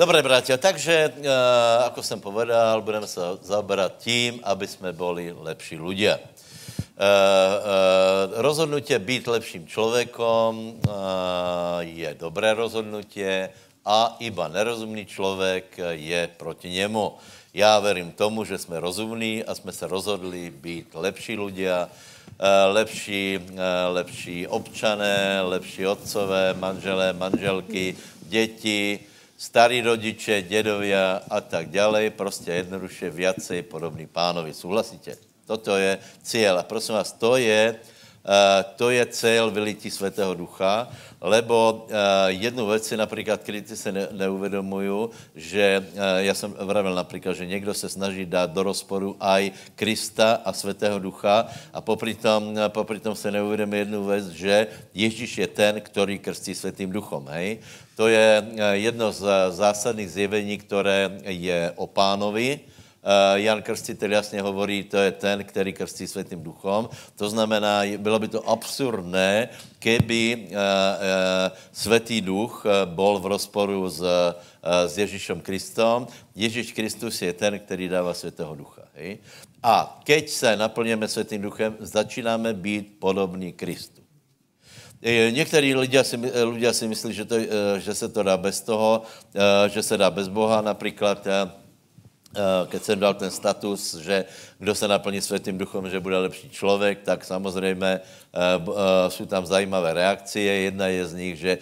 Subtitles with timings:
[0.00, 1.12] Dobre, bratia, takže,
[1.92, 6.16] uh, jsem povedal, budeme se zaoberať tím, aby jsme boli lepší ľudia.
[6.16, 10.72] Uh, uh, rozhodnutie být lepším člověkom uh,
[11.84, 13.52] je dobré rozhodnutie
[13.84, 17.20] a iba nerozumný člověk je proti němu.
[17.52, 21.92] Já verím tomu, že jsme rozumní a jsme se rozhodli být lepší ľudia,
[22.72, 23.52] lepší,
[23.92, 29.09] lepší občané, lepší otcové, manželé, manželky, děti,
[29.40, 34.52] starí rodiče, dědovia a tak dále, prostě jednoduše viacej podobný pánovi.
[34.52, 35.16] Souhlasíte?
[35.48, 36.58] Toto je cíl.
[36.58, 41.92] A prosím vás, to je, uh, to je cíl vylití Svatého Ducha, lebo uh,
[42.28, 47.46] jednu věc si například kritici se ne, neuvědomují, že uh, já jsem vravil například, že
[47.46, 53.00] někdo se snaží dát do rozporu aj Krista a Svatého Ducha a popri tom, popri
[53.00, 57.58] tom se neuvědomí jednu věc, že Ježíš je ten, který krstí Svatým Duchom, hej?
[58.00, 62.56] To je eh, jedno z zásadných zjevení, které je o pánovi.
[62.56, 66.88] Eh, Jan Krstitel jasně hovorí, to je ten, který krstí světým duchom.
[67.16, 69.48] To znamená, bylo by to absurdné,
[69.78, 74.00] keby eh, světý duch bol v rozporu s,
[74.64, 76.08] s Ježíšem Kristom.
[76.34, 78.82] Ježíš Kristus je ten, který dává světého ducha.
[79.62, 83.99] A keď se naplněme světým duchem, začínáme být podobný Kristu.
[85.30, 89.02] Někteří lidé si, lidé si myslí, že, to, eh, že se to dá bez toho,
[89.34, 90.60] eh, že se dá bez Boha.
[90.60, 91.50] Například, eh,
[92.66, 94.24] keď jsem dal ten status, že
[94.58, 98.00] kdo se naplní světým duchom, že bude lepší člověk, tak samozřejmě
[99.08, 100.52] jsou tam zajímavé reakcie.
[100.52, 101.58] Jedna je z nich, že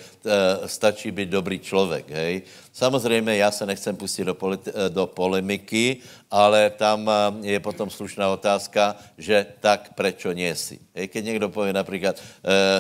[0.67, 2.11] stačí být dobrý člověk.
[2.11, 2.43] Hej?
[2.73, 5.97] Samozřejmě já se nechcem pustit do, politi- do polemiky,
[6.31, 10.79] ale tam eh, je potom slušná otázka, že tak prečo nie si.
[10.93, 12.21] Keď někdo povie například,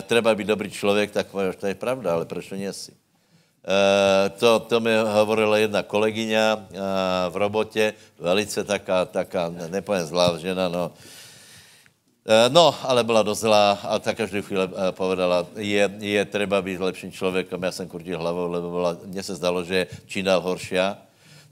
[0.06, 1.27] treba být dobrý člověk, tak
[1.59, 2.70] to je pravda, ale proč nie?
[3.69, 6.59] E, to, to mi hovorila jedna kolegyňa e,
[7.29, 10.93] v robotě, velice taká, taká nepovím zlá žena, no,
[12.49, 17.12] No, ale byla dost zlá a tak každou chvíli povedala, je, je třeba být lepším
[17.12, 17.62] člověkem.
[17.62, 20.77] Já jsem kurtil hlavou, lebo byla, mně se zdalo, že je čím dál horší.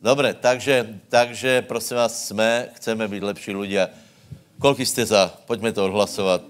[0.02, 3.88] Dobre, takže, takže prosím vás, jsme, chceme být lepší ľudia.
[4.60, 5.32] Koľko jste za?
[5.48, 6.40] Pojďme to odhlasovat.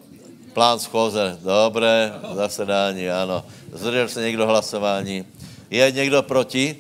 [0.55, 3.45] Plán schůze, dobré, zasedání, ano.
[3.73, 5.25] Zdržel se někdo hlasování?
[5.71, 6.77] Je někdo proti?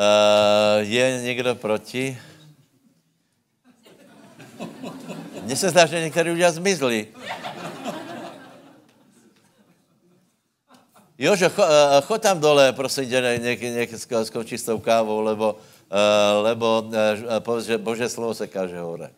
[0.00, 2.18] Uh, je někdo proti?
[5.42, 7.06] Mně se zdá, že některý ľudia zmizli.
[11.18, 13.90] Jožo, cho, uh, chod tam dole, prosím tě, někdy něk,
[14.24, 16.94] skončí s tou kávou, lebo, uh, lebo uh,
[17.38, 19.10] povedz, že Bože slovo se káže hore.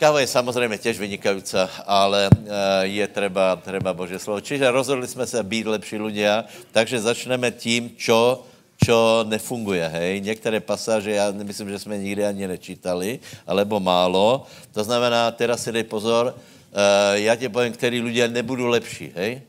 [0.00, 1.56] Káva je samozřejmě těž vynikající,
[1.86, 2.48] ale uh,
[2.82, 4.40] je třeba, třeba Bože slovo.
[4.40, 8.48] Čiže rozhodli jsme se být lepší ľudia, takže začneme tím, čo,
[8.80, 10.20] čo nefunguje, hej.
[10.20, 14.48] Některé pasáže, já myslím, že jsme nikdy ani nečítali, alebo málo.
[14.72, 19.42] To znamená, teraz si dej pozor, uh, já ti povím, který ľudia nebudou lepší, hej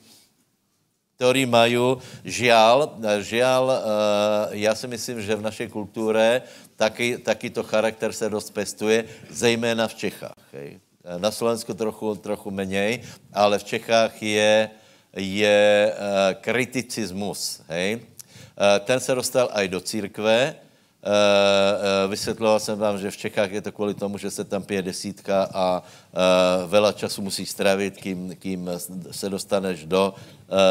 [1.22, 1.78] ktorí mají,
[2.26, 6.42] žial, žial, uh, já si myslím, že v naší kultuře
[6.82, 10.42] taky, takýto charakter se dost pestuje, zejména v Čechách.
[10.54, 10.80] Hej.
[11.18, 14.70] Na Slovensku trochu, trochu menej, ale v Čechách je,
[15.14, 15.62] je
[15.94, 17.62] uh, kriticismus.
[17.70, 18.02] Hej.
[18.58, 20.58] Uh, ten se dostal aj do církve,
[22.08, 25.50] vysvětloval jsem vám, že v Čechách je to kvůli tomu, že se tam pije desítka
[25.54, 28.70] a uh, vela času musíš strávit, kým, kým
[29.12, 30.14] se dostaneš do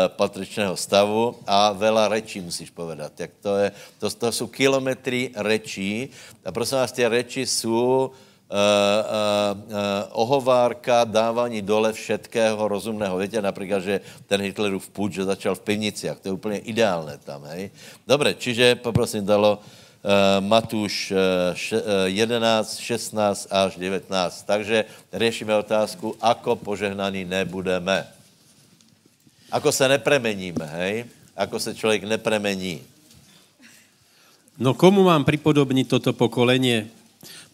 [0.06, 3.20] patričného stavu a vela rečí musíš povedat.
[3.20, 6.08] Jak to, je, to, to jsou kilometry rečí
[6.44, 8.10] a prosím vás, ty reči jsou
[8.50, 9.76] Uh, uh, uh,
[10.10, 13.18] ohovárka, dávání dole všetkého rozumného.
[13.18, 16.18] Víte například, že ten Hitlerův půjč, začal v pivniciach.
[16.20, 17.70] To je úplně ideálné tam, hej.
[18.06, 19.79] Dobre, čiže poprosím dalo Eh,
[20.40, 21.12] Matuš
[22.06, 24.42] 11, eh, 16 eh, až 19.
[24.48, 28.08] Takže řešíme otázku, ako požehnaní nebudeme.
[29.52, 31.04] Ako se nepremeníme, hej?
[31.36, 32.80] Ako se člověk nepremení.
[34.60, 36.88] No komu mám pripodobniť toto pokolenie?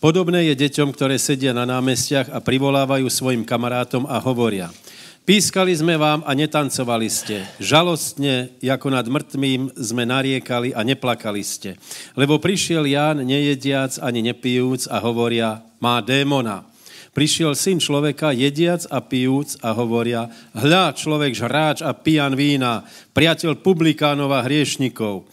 [0.03, 4.71] Podobné je deťom, ktoré sedia na námestiach a privolávajú svojim kamarátom a hovoria–
[5.27, 7.47] Pískali jsme vám a netancovali jste.
[7.59, 11.75] Žalostně, jako nad mrtvým, jsme nariekali a neplakali jste.
[12.17, 16.71] Lebo přišel Ján nejediac ani nepijúc a hovoria, má démona.
[17.13, 22.85] Přišel syn člověka jediac a pijúc a hovoria, hľa člověk žráč a pijan vína,
[23.17, 25.25] priateľ publikánov a hriešnikov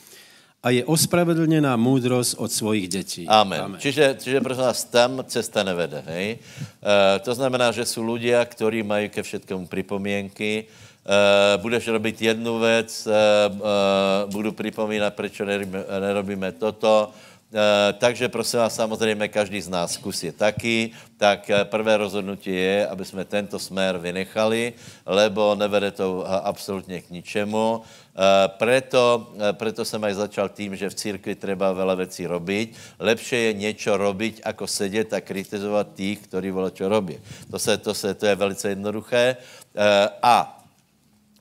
[0.63, 3.27] a je ospravedlněná moudrost od svojich dětí.
[3.27, 3.61] Amen.
[3.61, 3.79] Amen.
[3.79, 6.03] Čiže, čiže prosím vás, tam cesta nevede.
[6.07, 6.39] Hej?
[6.39, 10.65] E, to znamená, že jsou ľudia, kteří mají ke všetkému připomienky,
[11.03, 17.11] Uh, budeš robit jednu věc, uh, uh, budu připomínat, proč nerobíme, nerobíme toto.
[17.53, 23.05] Uh, takže prosím vás, samozřejmě každý z nás zkusí taky, tak prvé rozhodnutí je, aby
[23.05, 24.73] jsme tento smer vynechali,
[25.05, 27.77] lebo nevede to absolutně k ničemu.
[27.77, 28.49] Uh,
[29.53, 32.97] preto, jsem aj začal tím, že v církvi treba veľa věcí robiť.
[32.99, 37.21] Lepše je něco robiť, ako sedět a kritizovat tých, kteří vole čo robí.
[37.53, 39.37] To, se, to, se, to je velice jednoduché.
[39.77, 40.63] Uh, a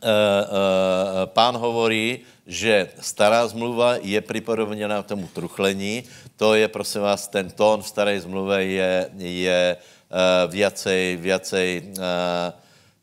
[0.02, 6.02] Eh, eh, pán hovorí, že stará zmluva je připodobněna tomu truchlení.
[6.36, 12.50] To je, prosím vás, ten tón v staré zmluve je, je uh, viacej, viacej uh,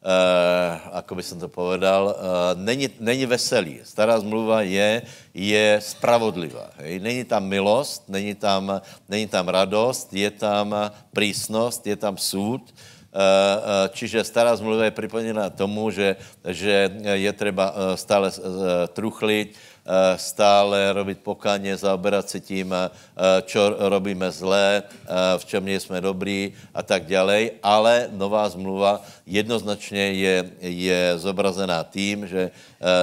[0.04, 2.16] uh, ako by som to povedal, uh,
[2.60, 3.80] není, není veselý.
[3.84, 5.04] Stará zmluva je,
[5.34, 6.72] je spravodlivá.
[6.84, 7.00] Hej?
[7.00, 10.76] Není tam milost, není tam, není tam radost, je tam
[11.12, 12.72] prísnost, je tam eh,
[13.90, 16.16] čiže stará zmluva je připojená tomu, že,
[16.46, 18.32] že je třeba eh, stále
[18.94, 19.58] truchlit,
[20.16, 22.76] stále robiť pokaně, zaoberat se tím,
[23.50, 24.84] čo robíme zlé,
[25.38, 32.28] v čem jsme dobrý a tak ďalej, ale nová zmluva jednoznačně je, je zobrazená tím,
[32.28, 32.52] že,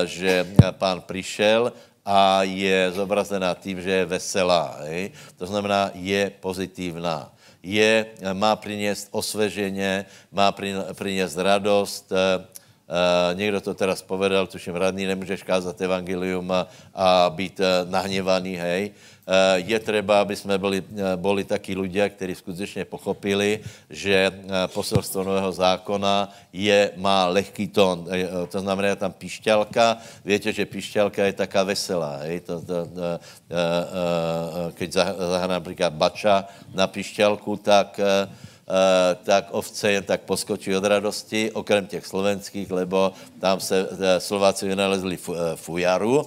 [0.04, 0.46] že
[0.78, 1.72] pán přišel
[2.06, 4.78] a je zobrazená tím, že je veselá.
[4.86, 5.10] Hej?
[5.42, 7.34] To znamená, je pozitivná
[7.66, 10.54] je, má přinést osvěženě, má
[10.92, 12.12] přinést radost.
[12.12, 12.44] Uh,
[13.34, 18.90] někdo to teraz povedal, tuším, radný, nemůžeš kázat evangelium a, a být uh, nahněvaný, hej.
[19.26, 23.58] Eh, je třeba, aby jsme byli, eh, byli taky lidé, kteří skutečně pochopili,
[23.90, 28.06] že eh, poselstvo nového zákona je, má lehký tón.
[28.48, 29.98] To znamená, tam pišťalka.
[30.22, 32.22] Víte, že pišťalka je taká veselá.
[32.22, 32.46] Hej?
[32.46, 33.06] To, to, to,
[34.78, 34.88] keď
[35.18, 37.98] zahrá například bača na pišťalku, tak
[39.22, 43.86] tak ovce jen tak poskočí od radosti, okrem těch slovenských, lebo tam se
[44.18, 45.14] Slováci vynalezli
[45.54, 46.26] fujaru,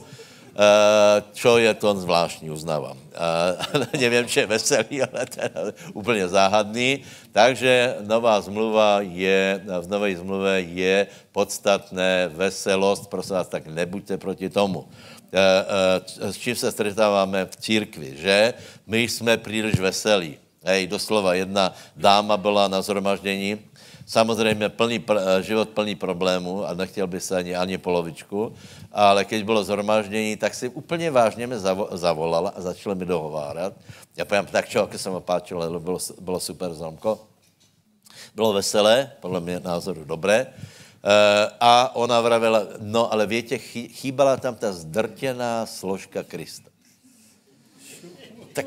[1.33, 2.97] čo je to zvláštní, uznávám.
[3.19, 7.03] Uh, nevím, či je veselý, ale teda úplně záhadný.
[7.31, 14.49] Takže nová zmluva je, v nové zmluve je podstatné veselost, prosím vás, tak nebuďte proti
[14.49, 14.79] tomu.
[14.79, 18.53] Uh, s čím se stretáváme v církvi, že?
[18.87, 20.37] My jsme příliš veselí.
[20.63, 23.59] Hej, doslova jedna dáma byla na zhromaždění,
[24.05, 25.05] samozřejmě plný,
[25.41, 28.53] život plný problémů a nechtěl by se ani, ani polovičku,
[28.91, 31.59] ale keď bylo zhromaždění, tak si úplně vážně mě
[31.91, 33.73] zavolala a začala mi dohovárat.
[34.17, 37.27] Já povím, tak čo, jak se mi páčilo, bylo, bylo super zlomko.
[38.35, 40.47] Bylo veselé, podle mě názoru dobré.
[40.47, 41.11] Uh,
[41.59, 43.57] a ona vravila, no ale větě,
[43.87, 46.69] chýbala tam ta zdrtěná složka Krista.
[48.53, 48.65] Tak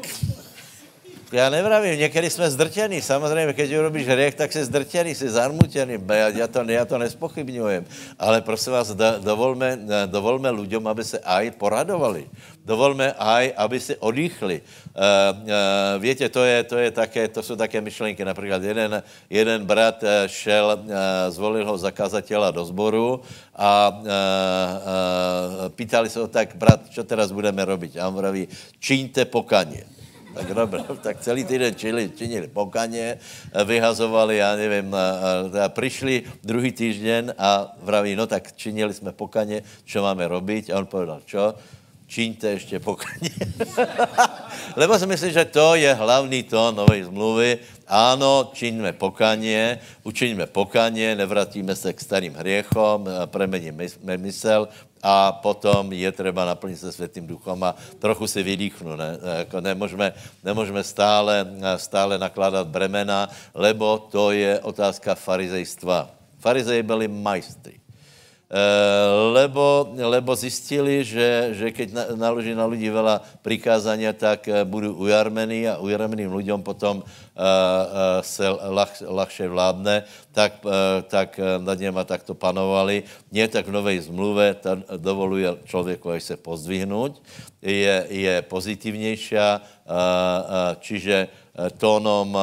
[1.32, 3.02] já nevravím, někdy jsme zdrtění.
[3.02, 5.98] Samozřejmě, když urobíš hřech, tak jsi zdrtěný, jsi zarmutěný.
[6.34, 7.84] Já to, já to nespochybňujem.
[8.18, 12.28] Ale prosím vás, dovolme, dovolme lidem, aby se aj poradovali.
[12.64, 14.62] Dovolme aj, aby se odýchli.
[14.62, 15.02] Uh,
[15.34, 18.24] uh, víte, to, je, to, je také, to jsou také myšlenky.
[18.24, 20.84] Například jeden, jeden brat eh, šel,
[21.28, 23.20] zvolil ho zakazatela do sboru
[23.56, 24.06] a uh,
[25.74, 27.96] pýtali se ho tak, brat, co teraz budeme robiť?
[27.96, 30.01] A on vraví, čiňte pokaně.
[30.34, 33.18] Tak dobré, tak celý týden čili, činili pokaně,
[33.64, 34.96] vyhazovali, já nevím,
[35.64, 40.70] a přišli druhý týden a vraví, no tak činili jsme pokaně, co máme robiť?
[40.70, 41.54] A on povedal, čo?
[42.12, 43.32] Čiňte ještě pokaně.
[44.76, 47.58] Lebo si myslím, že to je hlavní tón nové zmluvy.
[47.88, 54.68] Ano, čiňme pokaně, učiňme pokaně, nevratíme se k starým hriechom, premeníme mysel
[55.02, 58.96] a potom je třeba naplnit se světým duchom a trochu si vydýchnu.
[58.96, 59.18] Ne?
[59.38, 60.12] Jako nemůžeme,
[60.44, 66.10] nemůžeme stále, stále nakládat bremena, lebo to je otázka farizejstva.
[66.38, 67.81] Farizeji byli majstri.
[68.52, 74.92] Eh, lebo, lebo zjistili, že, že keď naloží na lidi veľa prikázania, tak eh, budou
[75.08, 80.04] ujarmení a ujarmeným lidem potom uh, se lah, ľahšie vládne,
[80.36, 80.60] tak,
[81.08, 83.08] tak nad něma takto panovali.
[83.32, 87.24] Nie tak v novej zmluve, ta dovoluje člověku aj se pozdvihnout,
[87.64, 89.36] je, je pozitivnější,
[90.80, 91.28] čiže
[91.80, 92.36] tónom,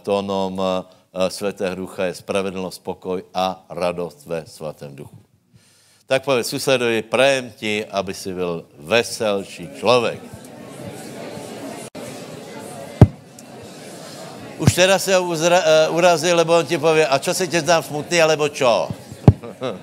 [0.00, 0.84] tónom
[1.28, 5.21] Svetého ducha je spravedlnost, pokoj a radost ve svatém duchu
[6.06, 10.20] tak povedz susedovi, prajem ti, aby si byl veselší člověk.
[14.58, 17.82] Už teda se uzra, uh, urazil, lebo on ti pově, a čo se tě znám
[17.82, 18.88] smutný, alebo čo?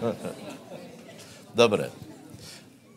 [1.55, 1.91] Dobré.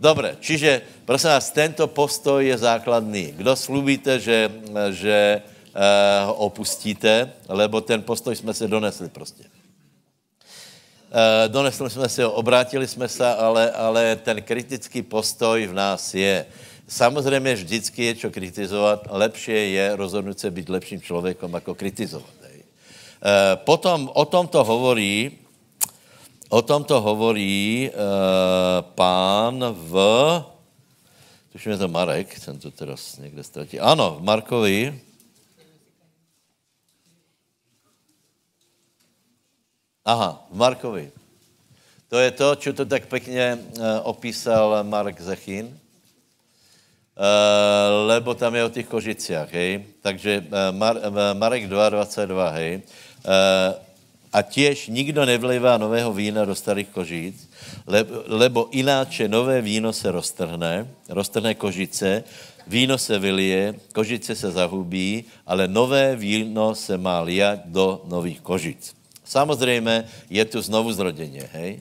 [0.01, 3.39] Dobré, čiže prosím vás, tento postoj je základný.
[3.39, 4.51] Kdo slubíte, že,
[4.91, 5.43] že
[5.75, 9.62] uh, ho opustíte, lebo ten postoj jsme se donesli prostě.
[11.13, 16.15] Uh, donesli jsme si ho, obrátili jsme se, ale, ale ten kritický postoj v nás
[16.15, 16.47] je.
[16.89, 22.33] Samozřejmě vždycky je čo kritizovat, lepší je rozhodnout se být lepším člověkem, jako kritizovat.
[22.43, 22.57] Hej.
[22.57, 25.37] Uh, potom o tom to hovorí,
[26.49, 28.01] o tom to hovorí uh,
[28.97, 29.95] pán v,
[31.53, 33.85] tuším je to Marek, jsem to teraz někde ztratil.
[33.85, 35.01] Ano, v Markovi,
[40.03, 41.07] Aha, v Markovi.
[42.11, 45.67] To je to, čo to tak pěkně uh, opísal Mark Zechin.
[45.67, 45.79] Uh,
[48.07, 49.85] lebo tam je o těch kožiciach, hej.
[50.03, 52.83] Takže uh, Mar, uh, Marek 2.22, hej.
[54.33, 57.51] A těž nikdo nevlivá nového vína do starých kožíc,
[57.87, 62.25] lebo, lebo ináče nové víno se roztrhne, roztrhne kožice,
[62.67, 69.02] víno se vylije, kožice se zahubí, ale nové víno se má liat do nových kožic.
[69.33, 71.81] Samozřejmě je tu znovu zrodění, hej?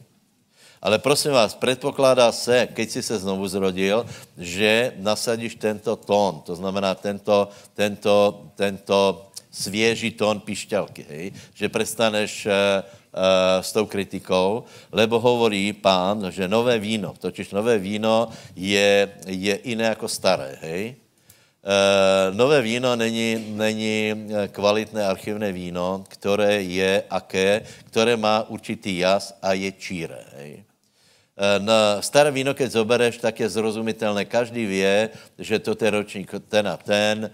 [0.82, 4.06] Ale prosím vás, předpokládá se, keď jsi se znovu zrodil,
[4.38, 11.26] že nasadíš tento tón, to znamená tento, tento, tento svěží tón pišťalky, hej?
[11.54, 17.78] že prestaneš uh, uh, s tou kritikou, lebo hovorí pán, že nové víno, totiž nové
[17.78, 21.01] víno je, je jiné jako staré, hej?
[21.62, 28.98] Uh, nové víno není, není eh, kvalitné archivné víno, které je aké, které má určitý
[28.98, 30.26] jas a je číre.
[30.42, 30.66] Hej.
[31.38, 34.26] Uh, na staré víno, keď zobereš, tak je zrozumitelné.
[34.26, 34.82] Každý ví,
[35.38, 37.30] že to je ročník ten a ten,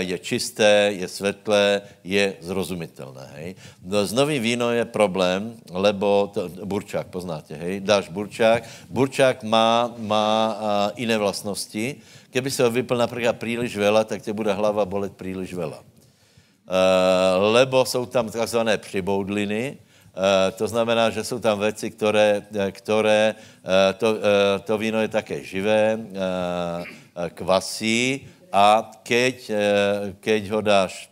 [0.00, 3.28] je čisté, je svetlé, je zrozumitelné.
[3.36, 3.48] Hej.
[3.84, 7.84] No, z novým víno je problém, lebo to, burčák, poznáte, hej?
[7.84, 8.64] Dáš burčák.
[8.88, 10.56] Burčák má, má
[10.96, 12.00] jiné vlastnosti,
[12.36, 15.80] Keby se ho vypil například příliš vela, tak tě bude hlava bolet příliš vela.
[15.80, 15.84] Uh,
[17.40, 23.40] lebo jsou tam takzvané přiboudliny, uh, to znamená, že jsou tam věci, které, které uh,
[23.96, 24.18] to, uh,
[24.64, 25.98] to víno je také živé,
[27.34, 29.50] kvasí a keď,
[30.20, 31.08] keď ho dáš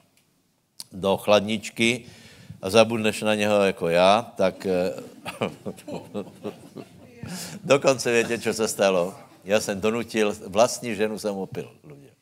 [0.92, 2.04] do chladničky
[2.62, 4.66] a zabudneš na něho jako já, tak
[7.64, 9.24] dokonce víte, co se stalo?
[9.44, 11.68] Já jsem donutil, vlastní ženu jsem opil.
[11.84, 12.12] Ľudia.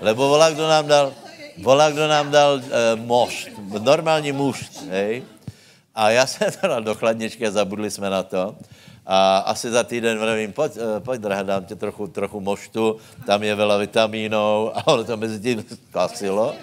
[0.00, 1.12] Lebo volá, kdo nám dal,
[1.58, 3.48] volá, kdo nám dal e, mošt,
[3.78, 5.22] normální mušt, hej.
[5.94, 8.56] A já jsem to dal do chladničky a zabudli jsme na to.
[9.06, 12.96] A asi za týden vravím, pojď, e, pojď drahá, dám ti trochu, trochu moštu,
[13.26, 16.54] tam je vela vitamínů a ono to mezi tím klasilo.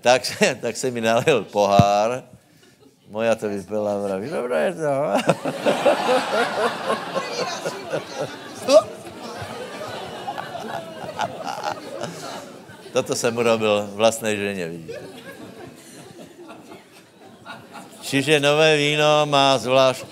[0.00, 2.22] Tak, se, tak se mi nalil pohár,
[3.10, 4.92] moja to vypila a vraví, dobré je to.
[12.96, 15.00] Toto jsem urobil vlastné ženě, vidíte.
[18.00, 20.08] Čiže nové víno má zvlášť,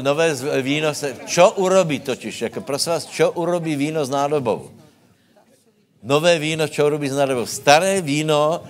[0.00, 0.32] nové
[0.64, 4.72] víno se, čo urobí totiž, jako prosím vás, čo urobí víno s nádobou?
[6.02, 7.44] Nové víno, čo urobí s nádobou?
[7.44, 8.64] Staré víno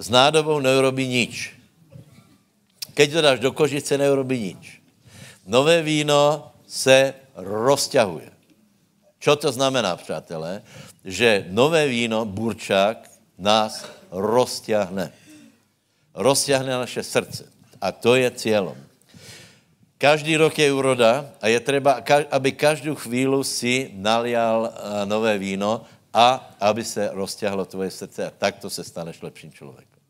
[0.00, 1.52] s nádobou neurobí nič.
[2.96, 4.80] Keď to dáš do kožice, neurobí nič.
[5.44, 8.32] Nové víno se rozťahuje.
[9.20, 10.64] Čo to znamená, přátelé?
[11.04, 13.04] Že nové víno, burčák,
[13.38, 15.12] nás rozťahne.
[16.16, 17.44] Rozťahne naše srdce.
[17.80, 18.78] A to je cílem.
[20.00, 25.84] Každý rok je úroda a je třeba, aby každou chvíli si nalial eh, nové víno
[26.14, 30.00] a aby se rozťahlo tvoje srdce a takto se staneš lepším člověkem.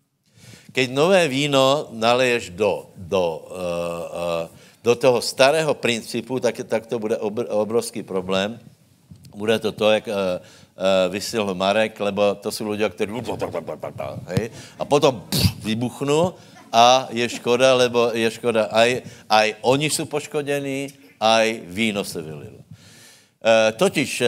[0.73, 4.51] Keď nové víno naleješ do, do, uh, uh,
[4.83, 7.15] do toho starého principu, tak, tak to bude
[7.49, 8.59] obrovský problém,
[9.35, 13.13] bude to to, jak uh, uh, vysil Marek, lebo to jsou lidé, kteří
[14.27, 16.35] hej, a potom pff, vybuchnu
[16.73, 20.89] a je škoda, lebo je škoda, aj, aj oni jsou poškodení,
[21.21, 22.59] aj víno se vylilo.
[23.45, 24.23] Uh, totiž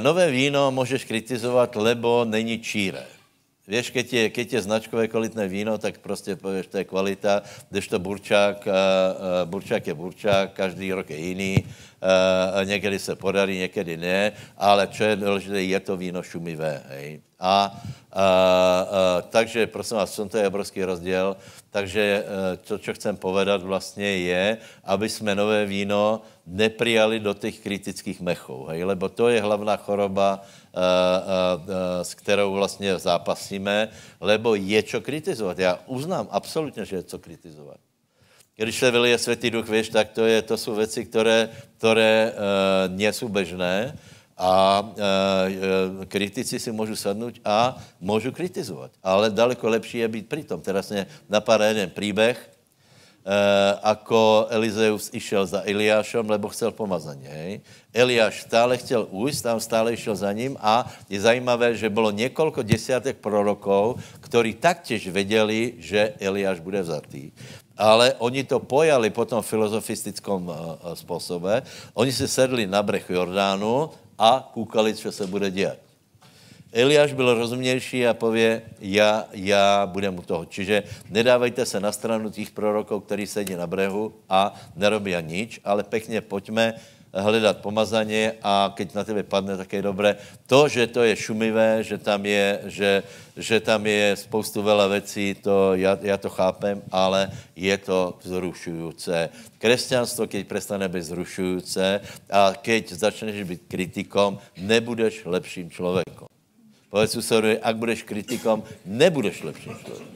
[0.00, 3.13] nové víno můžeš kritizovat, lebo není číré.
[3.64, 7.88] Víš, keď je, keď je značkové kvalitné víno, tak prostě pověš, to je kvalita, když
[7.88, 13.96] to burčák, uh, burčák je burčák, každý rok je jiný, uh, někdy se podarí, někdy
[13.96, 16.82] ne, ale co je důležité, je to víno šumivé.
[16.88, 17.20] Hej.
[17.40, 21.36] A uh, uh, takže, prosím vás, to je obrovský rozdíl.
[21.70, 27.58] Takže uh, to, co chcem povedat vlastně je, aby jsme nové víno neprijali do těch
[27.60, 30.44] kritických mechů, hej, lebo to je hlavná choroba,
[32.02, 33.88] s kterou vlastně zápasíme,
[34.20, 35.58] lebo je čo kritizovat.
[35.58, 37.76] Já uznám absolutně, že je co kritizovat.
[38.56, 42.96] Když se vylije světý duch, víš, tak to, je, to jsou věci, které, které uh,
[42.96, 43.98] nejsou bežné
[44.36, 48.90] a uh, kritici si můžu sadnout a můžu kritizovat.
[49.02, 50.60] Ale daleko lepší je být přitom.
[50.60, 52.53] Teraz mě napadá jeden příběh.
[53.80, 57.28] Ako Elizeus išel za Eliášom, lebo chcel pomazanie.
[57.28, 57.52] Hej?
[57.88, 62.60] Eliáš stále chtěl ujít, tam stále išel za ním a je zajímavé, že bylo několik
[62.60, 67.32] desiatek prorokov, ktorí taktěž věděli, že Eliáš bude vzatý.
[67.76, 70.52] Ale oni to pojali po tom filozofistickom
[70.94, 71.62] způsobe.
[71.94, 75.93] Oni se sedli na brech Jordánu a kúkali, co se bude dělat.
[76.74, 80.44] Eliáš byl rozumnější a pově, já, já budem u toho.
[80.44, 85.86] Čiže nedávejte se na stranu těch prorokov, který sedí na brehu a nerobí nič, ale
[85.86, 86.74] pekně pojďme
[87.14, 90.18] hledat pomazaně a keď na tebe padne, tak je dobré.
[90.50, 92.92] To, že to je šumivé, že tam je, že,
[93.38, 99.30] že tam je spoustu veľa věcí, to já, já to chápem, ale je to vzrušujúce.
[99.58, 102.00] Kresťanstvo, keď prestane být zrušujúce
[102.30, 106.33] a keď začneš být kritikom, nebudeš lepším člověkem.
[106.94, 110.14] Povedz susedovi, ak budeš kritikom, nebudeš lepší člověk.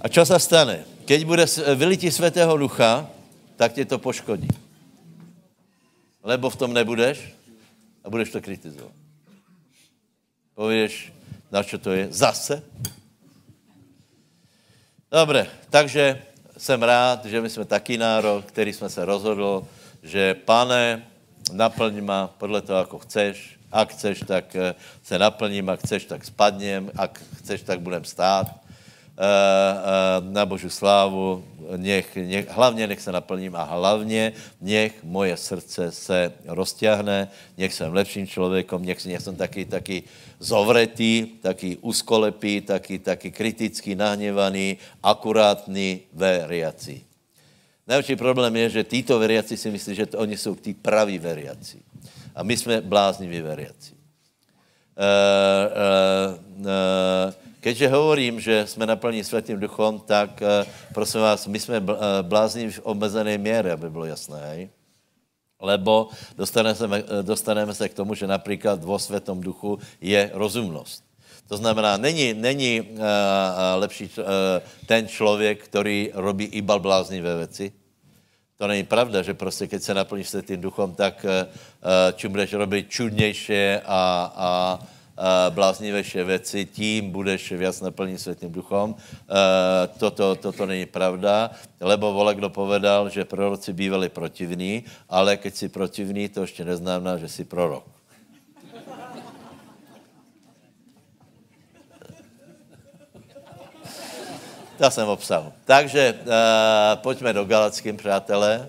[0.00, 0.86] A čo se stane?
[1.02, 3.10] Keď bude vylití svatého ducha,
[3.58, 4.46] tak tě to poškodí.
[6.22, 7.34] Lebo v tom nebudeš
[8.04, 8.94] a budeš to kritizovat.
[10.54, 11.12] Pověš,
[11.50, 12.06] na čo to je?
[12.14, 12.62] Zase?
[15.10, 16.22] Dobre, takže
[16.54, 19.66] jsem rád, že my jsme taký národ, který jsme se rozhodl,
[20.02, 21.09] že pane,
[21.52, 23.60] naplň ma podle toho, ako chceš.
[23.70, 28.50] Ak chceš, tak eh, se naplním, ak chceš, tak spadnem, ak chceš, tak budem stát
[28.50, 31.44] eh, eh, na Božu slávu.
[31.76, 37.94] Nech, nech, hlavně nech se naplním a hlavně nech moje srdce se rozťahne, nech jsem
[37.94, 40.02] lepším člověkom, nech, nech jsem taky, taky
[40.42, 47.09] zovretý, taky úskolepý, taky, taky kritický, nahněvaný, akurátný, veriací.
[47.90, 51.82] Největší problém je, že títo veriaci si myslí, že to, oni jsou tí praví veriaci.
[52.34, 53.98] A my jsme blázniví veriaci.
[54.94, 60.42] Uh, uh, uh, keďže hovorím, že jsme naplní světým duchom, tak
[60.94, 61.82] prosím vás, my jsme
[62.22, 64.38] blázni v omezené míře, aby bylo jasné.
[64.46, 64.70] Hej?
[65.60, 66.86] Lebo dostaneme se,
[67.22, 71.02] dostaneme se k tomu, že například vo světom duchu je rozumnost.
[71.48, 72.98] To znamená, není, není uh,
[73.74, 74.24] lepší uh,
[74.86, 77.79] ten člověk, který robí iba bláznivé věci,
[78.60, 81.48] to není pravda, že prostě, keď se naplníš se tím duchom, tak uh,
[82.12, 84.78] čím budeš robit čudnější a, a
[85.50, 88.90] bláznivější věci, tím budeš víc naplní světým duchom.
[88.92, 88.96] Uh,
[89.98, 95.68] toto, toto není pravda, lebo vole, kdo povedal, že proroci bývali protivní, ale keď si
[95.68, 97.99] protivný, to ještě neznamená, že jsi prorok.
[104.80, 105.52] Já jsem obsal.
[105.64, 106.26] Takže uh,
[106.94, 108.68] pojďme do Galackým, přátelé.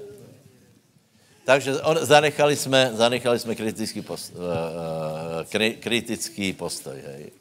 [1.46, 4.42] Takže on, zanechali jsme, zanechali jsme kritický, post, uh,
[5.50, 7.04] kri, kritický postoj.
[7.06, 7.32] Hej.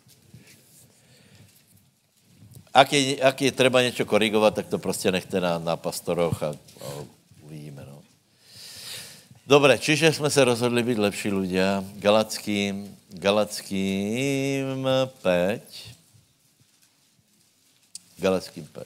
[2.74, 6.48] Ak je, ak je třeba něco korigovat, tak to prostě nechte na, na pastoroch a,
[6.80, 6.86] a
[7.42, 7.86] uvidíme.
[7.90, 8.02] No.
[9.46, 11.84] Dobre, čiže jsme se rozhodli být lepší ľudia.
[11.98, 14.88] Galackým, Galackým
[15.22, 15.89] 5.
[18.20, 18.84] Galackým 5.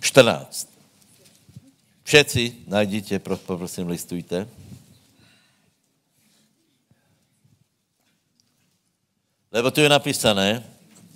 [0.00, 0.68] Čtrnáct.
[2.08, 4.48] Všetci najdíte, prosím, listujte.
[9.52, 10.64] Lebo tu je napísané,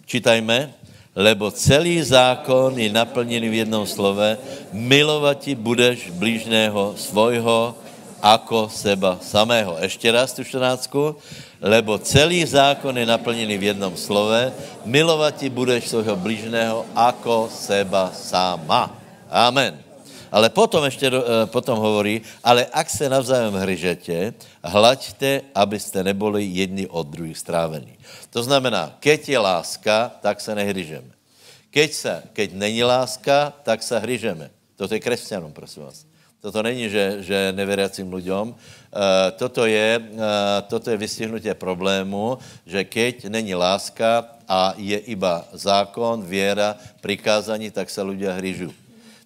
[0.04, 0.74] čítajme,
[1.16, 4.36] lebo celý zákon je naplněný v jednom slove,
[4.72, 7.76] milovati budeš blížného svojho
[8.22, 9.76] ako seba samého.
[9.82, 10.90] Ještě raz tu 14
[11.62, 14.52] lebo celý zákon je naplněný v jednom slove,
[14.84, 18.90] milovat ti budeš svého blížného jako seba sama.
[19.30, 19.78] Amen.
[20.32, 24.32] Ale potom ještě eh, potom hovorí, ale ak se navzájem hryžete,
[24.64, 27.98] hlaďte, abyste neboli jedni od druhých strávení.
[28.32, 31.12] To znamená, keď je láska, tak se nehryžeme.
[31.70, 34.50] Keď, se, keď není láska, tak se hryžeme.
[34.76, 36.11] To je křesťanom, prosím vás.
[36.42, 38.50] Toto není, že, že neveriacím ľuďom.
[38.50, 38.54] E,
[39.38, 40.02] toto, je, e,
[40.66, 47.86] toto je vystihnutie problému, že keď není láska a je iba zákon, věra, prikázání, tak
[47.86, 48.74] se ľudia hryžu.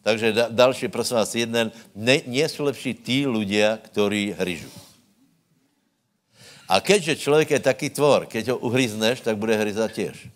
[0.04, 4.68] Takže da, další, prosím vás, jeden, ne, nie jsou lepší tí ľudia, ktorí hryžu.
[6.68, 10.28] A keďže člověk je taký tvor, keď ho uhryzneš, tak bude hryzat těž.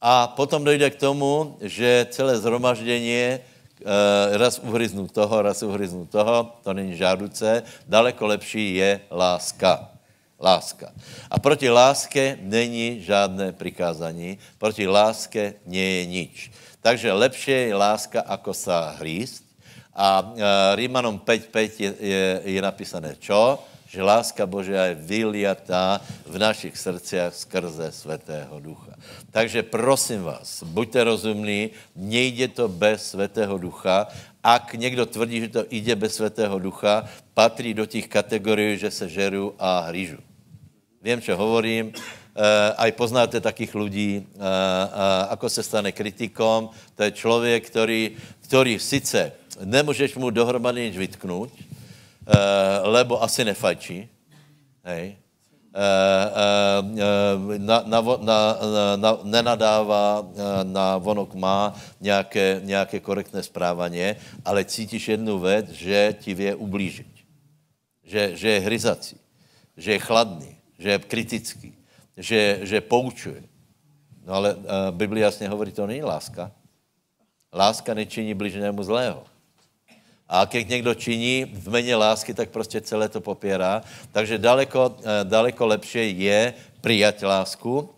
[0.00, 3.40] A potom dojde k tomu, že celé zhromaždění
[4.32, 7.62] raz uhryznu toho, raz uhryznu toho, to není žádouce.
[7.88, 9.90] Daleko lepší je láska.
[10.40, 10.92] Láska.
[11.30, 16.34] A proti láske není žádné prikázání, proti láske nie je nič.
[16.84, 19.42] Takže lepší je láska, ako sa hríst.
[19.96, 20.30] A uh,
[20.76, 23.64] Rímanom 5.5 je, je, je napísané čo?
[23.96, 28.92] Že láska Božia je vyliatá v našich srdciach skrze Svetého Ducha.
[29.32, 34.12] Takže prosím vás, buďte rozumní, nejde to bez Svetého Ducha.
[34.44, 39.08] Ak někdo tvrdí, že to jde bez Svetého Ducha, patří do těch kategorií, že se
[39.08, 40.20] žeru a hryžu.
[41.00, 41.96] Vím, čo hovorím,
[42.36, 46.68] Uh, aj poznáte takých ľudí, uh, uh, ako se stane kritikom.
[46.68, 48.12] To je člověk, který,
[48.44, 49.32] který sice
[49.64, 51.48] nemůžeš mu dohromady nič vytknout,
[52.82, 54.08] lebo asi nefajčí,
[54.84, 55.16] hej,
[57.58, 58.38] na, na, na,
[58.96, 60.24] na, nenadává,
[60.62, 67.06] na vonok má nějaké, nějaké korektné správanie, ale cítíš jednu věc, že ti vě ublížit.
[68.04, 69.16] Že, že je hryzací,
[69.76, 71.76] že je chladný, že je kritický
[72.16, 73.44] že, že poučuje.
[74.24, 74.56] No ale
[74.90, 76.52] Biblia jasně hovorí, to není láska.
[77.52, 79.24] Láska nečiní bližnému zlého.
[80.28, 83.82] A když někdo činí v meně lásky, tak prostě celé to popírá.
[84.12, 87.90] Takže daleko, uh, daleko lepší je přijat lásku,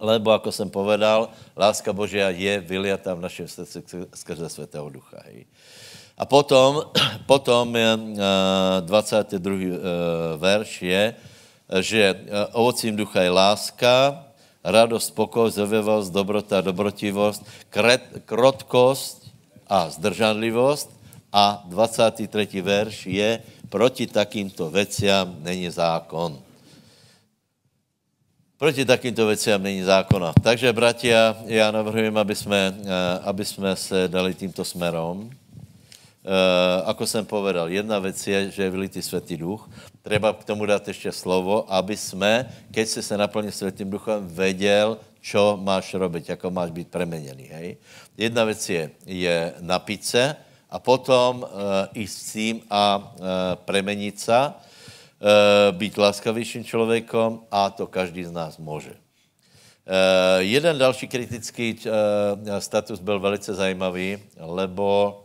[0.00, 3.82] lebo, jako jsem povedal, láska Božia je vyliatá v našem srdci
[4.14, 5.16] skrze Svatého Ducha.
[6.18, 6.82] A potom,
[7.26, 9.52] potom je, uh, 22.
[9.52, 9.70] Uh,
[10.36, 11.14] verš je,
[11.80, 14.24] že eh, ovocím ducha je láska,
[14.64, 17.42] radost, pokoj, zvěvost, dobrota, dobrotivost,
[18.24, 19.30] krotkost
[19.66, 20.95] a zdržanlivost.
[21.36, 22.48] A 23.
[22.64, 26.32] verš je, proti takýmto veciam není zákon.
[28.56, 30.32] Proti takýmto veciam není zákona.
[30.40, 32.88] Takže, bratia, já navrhujem, aby jsme, eh,
[33.28, 35.28] aby jsme se dali tímto smerom.
[36.26, 39.70] Uh, ako jsem povedal, jedna věc je, že je vylitý světý duch.
[40.02, 44.98] Treba k tomu dát ještě slovo, aby jsme, keď se se naplní světým duchem, věděl,
[45.22, 47.44] čo máš robiť, jako máš být preměněný.
[47.46, 47.76] Hej?
[48.18, 50.36] Jedna věc je, je napít se
[50.70, 51.48] a potom uh,
[51.94, 53.24] i s tím a uh,
[53.54, 54.52] premenit se, uh,
[55.70, 58.90] být láskavějším člověkom a to každý z nás může.
[58.90, 58.96] Uh,
[60.38, 65.20] jeden další kritický uh, status byl velice zajímavý, lebo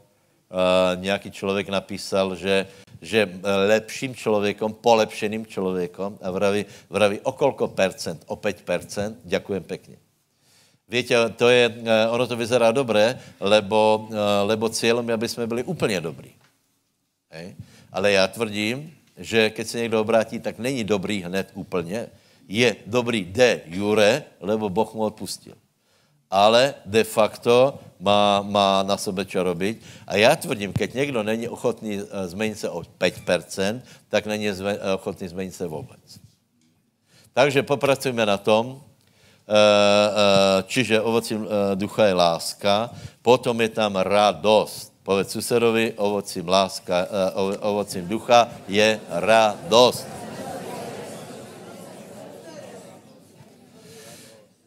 [0.50, 2.68] uh, nějaký člověk napísal, že,
[3.02, 9.64] že lepším člověkom, polepšeným člověkom, a vraví, vraví o kolko percent, o 5 percent, děkujem
[9.64, 10.01] pěkně.
[10.92, 11.72] Víte, to je,
[12.12, 14.12] ono to vyzerá dobré, lebo,
[14.44, 16.36] lebo cílem je, aby jsme byli úplně dobrý.
[17.32, 17.56] Hej?
[17.92, 22.08] Ale já tvrdím, že keď se někdo obrátí, tak není dobrý hned úplně.
[22.48, 25.56] Je dobrý de jure, lebo Boh mu odpustil
[26.32, 30.08] ale de facto má, má na sebe čo robiť.
[30.08, 34.56] A já tvrdím, keď někdo není ochotný eh, změnit se o 5%, tak není eh,
[34.96, 36.20] ochotný změnit se vůbec.
[37.34, 38.91] Takže popracujeme na tom, eh,
[40.68, 42.90] čiže ovocím ducha je láska,
[43.22, 44.92] potom je tam radost.
[45.04, 47.08] Povedz susedovi, ovocím, láska,
[47.60, 50.08] ovocím ducha je radost.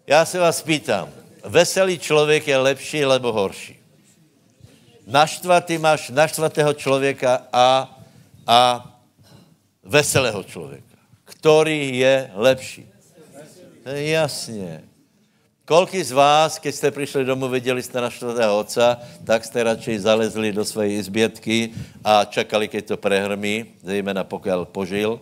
[0.07, 1.09] Já se vás pýtam,
[1.45, 3.79] veselý člověk je lepší, nebo horší.
[5.07, 7.89] Naštvatý máš naštvatého člověka a,
[8.47, 8.61] a
[9.83, 10.97] veselého člověka.
[11.25, 12.94] Který je lepší?
[13.85, 14.85] Jasně.
[15.65, 20.53] Kolky z vás, když jste přišli domů, viděli jste naštvatého otca, tak jste radši zalezli
[20.53, 21.71] do své izbětky
[22.05, 25.21] a čekali, keď to prehrmí, zejména pokud požil.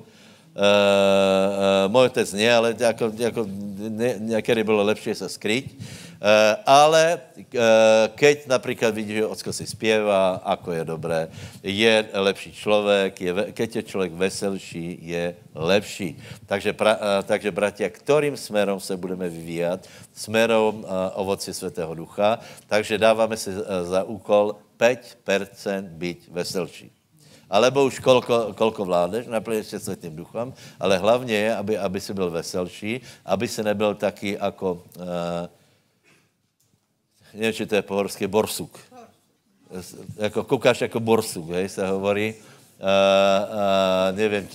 [0.53, 3.47] Uh, uh, můj otec ne, ale jako, jako
[3.89, 5.77] ne, někdy bylo lepší se skryť.
[6.23, 11.21] Eh, ale eh, keď například vidíš, že ocko si zpěvá, ako je dobré,
[11.67, 16.15] je lepší člověk, je, keď je člověk veselší, je lepší.
[16.47, 19.83] Takže, pra, eh, takže bratia, kterým směrem se budeme vyvíjat?
[20.15, 20.87] Směrem
[21.19, 22.39] ovoci Svatého Ducha.
[22.71, 23.51] Takže dáváme si
[23.83, 27.02] za úkol 5% být veselší
[27.53, 32.15] alebo už kolko, kolko vládeš, naplňuješ se světým duchem, ale hlavně je, aby, aby si
[32.15, 35.05] byl veselší, aby se nebyl taky jako uh,
[37.35, 38.79] nevím, či to je pohorský borsuk.
[40.17, 42.35] Jako koukáš jako borsuk, hej, se hovorí.
[42.35, 42.89] Uh,
[43.49, 44.49] uh, nevím,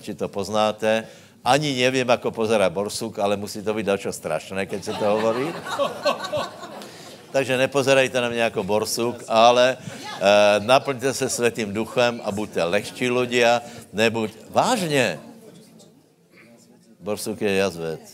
[0.00, 1.08] či to poznáte.
[1.44, 5.52] Ani nevím, jako pozera borsuk, ale musí to být další strašné, keď se to hovorí.
[7.32, 13.08] Takže nepozerajte na mě jako borsuk, ale uh, naplňte se světým duchem a buďte lehčí
[13.08, 15.18] ľudia, nebuď vážně.
[17.00, 18.04] Borsuk je jazvec.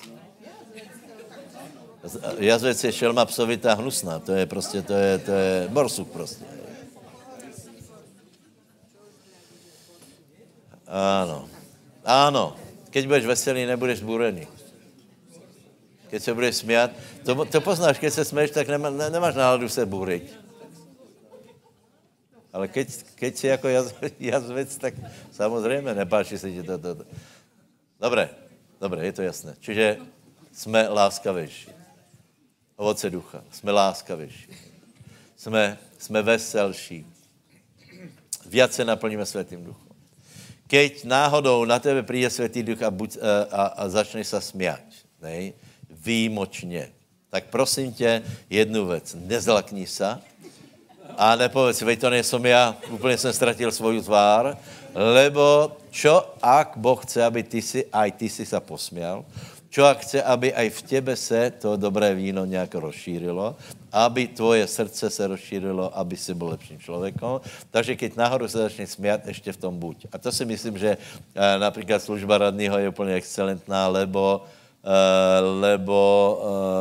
[2.39, 4.19] Jazvec je šelma psovitá hnusná.
[4.19, 6.45] To je prostě, to je, to je borsuk prostě.
[10.89, 11.49] Ano.
[12.05, 12.57] Ano.
[12.91, 14.49] Keď budeš veselý, nebudeš zbúrený.
[16.09, 16.91] Keď se budeš smět,
[17.25, 20.41] to, to poznáš, keď se smeješ, tak nemá, ne, nemáš náladu se bůřit.
[22.53, 24.95] Ale keď, keď si jako jaz, jazvec, tak
[25.33, 27.05] samozřejmě nepáči se ti to, to, to.
[28.01, 28.31] Dobré,
[28.81, 29.55] dobré, je to jasné.
[29.61, 29.99] Čiže
[30.53, 31.71] jsme láskavější.
[32.77, 33.45] Ovoce ducha.
[33.51, 34.49] Jsme láskavější.
[35.37, 37.07] Jsme, jsme veselší.
[38.47, 39.89] Viac se naplníme světým duchom.
[40.67, 44.85] Keď náhodou na tebe přijde světý duch a, buď, a, a, a začne se smět,
[45.21, 45.53] nej?
[46.05, 46.89] Výjimočně,
[47.31, 49.17] tak prosím tě jednu věc.
[49.19, 50.19] Nezlakni se,
[51.19, 54.57] a nepovedz, veď to nejsem já, úplně jsem ztratil svou tvár,
[54.95, 59.25] lebo čo, ak Boh chce, aby ty si, aj ty si se posměl,
[59.69, 63.57] čo ak chce, aby aj v tebe se to dobré víno nějak rozšířilo,
[63.93, 67.41] aby tvoje srdce se rozšířilo, aby si byl lepším člověkem.
[67.71, 70.07] Takže keď náhodou se začne smět, ještě v tom buď.
[70.13, 74.47] A to si myslím, že eh, například služba radního je úplně excelentná, lebo
[75.61, 75.99] lebo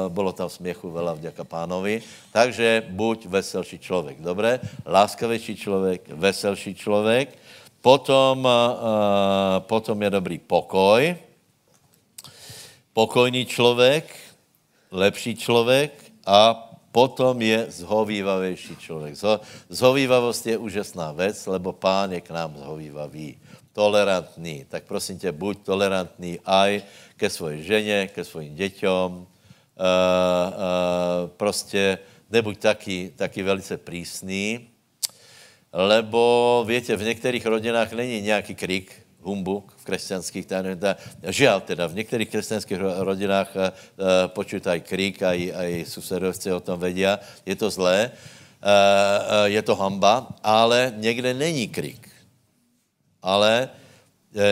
[0.07, 2.01] uh, bylo tam směchu vela vďaka pánovi.
[2.31, 4.59] Takže buď veselší člověk, dobré?
[4.85, 7.37] Láskavější člověk, veselší člověk.
[7.81, 11.15] Potom, uh, potom je dobrý pokoj.
[12.93, 14.15] Pokojný člověk,
[14.91, 15.91] lepší člověk
[16.25, 16.66] a
[16.97, 19.13] potom je zhovývavější člověk.
[19.69, 23.37] Zhovývavost je úžasná věc, lebo pán je k nám zhovývavý
[23.69, 24.65] tolerantní.
[24.65, 26.81] Tak prosím tě, buď tolerantní aj
[27.13, 29.09] ke svojej ženě, ke svojim děťom.
[29.13, 29.29] Uh, uh,
[31.37, 32.01] prostě
[32.33, 34.65] nebuď taky, taky velice prísný,
[35.69, 40.47] lebo, větě, v některých rodinách není nějaký krik, humbuk v křesťanských,
[41.27, 43.61] žiaľ teda, v některých křesťanských rodinách uh,
[44.31, 45.35] počítají krik, a
[45.67, 48.11] i susedovci o tom vedia, je to zlé,
[48.63, 52.07] uh, je to hamba, ale někde není krik
[53.27, 53.69] ale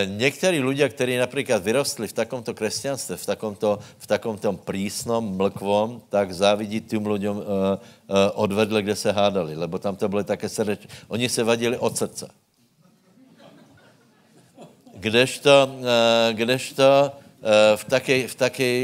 [0.05, 6.33] někteří lidé, kteří například vyrostli v takomto křesťanství, v takomto, v takomto prísnom, mlkvom, tak
[6.33, 7.79] závidí tím lidem uh, uh,
[8.33, 10.87] odvedle, kde se hádali, lebo tam to byly také srdeč.
[11.07, 12.27] Oni se vadili od srdce.
[14.95, 18.35] Kdežto, uh, kdežto uh, v také, v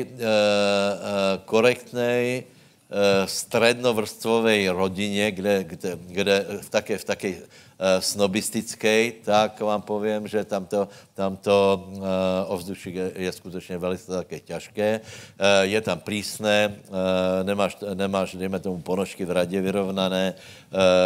[0.04, 2.44] uh, korektnej,
[2.92, 7.30] uh, strednovrstvovej rodině, kde, kde, kde v také, v také
[7.82, 10.86] Eh, snobistický, tak vám povím, že tamto,
[11.18, 12.06] tamto uh,
[12.54, 15.02] ovzduší je, je skutečně velice také těžké.
[15.62, 20.34] Je tam prísné, uh, nemáš, nemáš, dejme tomu, ponožky v radě vyrovnané,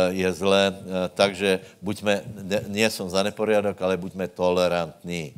[0.10, 0.76] je zlé,
[1.16, 5.32] takže buďme, ne, nie som za neporiadok, ale buďme tolerantní.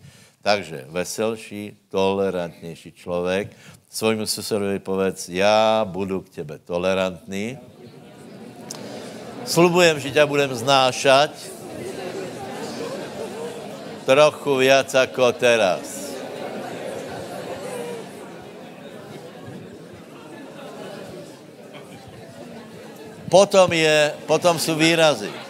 [0.47, 3.51] Takže veselší, tolerantnější člověk.
[3.91, 7.57] Svojmu susedovi povedz, já budu k tebe tolerantní,
[9.47, 11.31] Slubujem, že ťa budem znášať
[14.03, 16.15] trochu viac ako teraz.
[23.31, 25.46] Potom, je, potom jsou výrazy.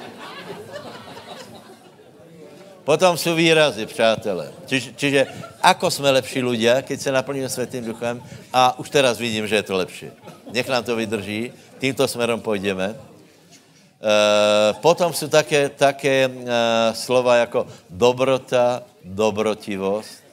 [2.87, 4.47] Potom jsou výrazy, přátelé.
[4.65, 5.27] Čiže, čiže
[5.59, 8.23] ako jsme lepší ľudia, keď se naplníme Světým duchem
[8.55, 10.07] a už teraz vidím, že je to lepší.
[10.55, 11.51] Nech nám to vydrží,
[11.83, 12.95] tímto směrem půjdeme.
[12.95, 16.45] Eh, potom jsou také, také uh,
[16.93, 20.23] slova jako dobrota, dobrotivost.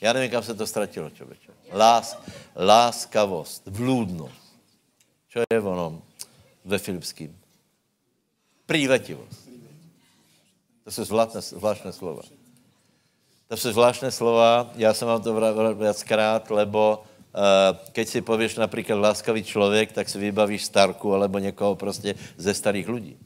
[0.00, 1.52] Já nevím, kam se to ztratilo, člověče.
[1.72, 2.20] Lás,
[2.56, 4.60] láskavost, vlúdnost.
[5.28, 6.02] Čo je ono
[6.64, 7.32] ve Filipským?
[8.66, 9.47] Prívetivost.
[10.88, 12.22] To jsou zvláštné, zvláštné slova.
[13.48, 15.34] To jsou zvláštné slova, já jsem vám to
[15.74, 21.76] viackrát, lebo Eh, keď si pověš například láskavý člověk, tak si vybavíš Starku alebo někoho
[21.76, 23.16] prostě ze starých lidí.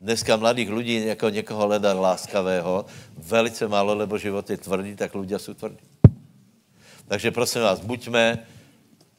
[0.00, 2.86] Dneska mladých lidí jako někoho hledat láskavého
[3.18, 5.84] velice málo, lebo život je tvrdý, tak lidé jsou tvrdí.
[7.08, 8.46] Takže prosím vás, buďme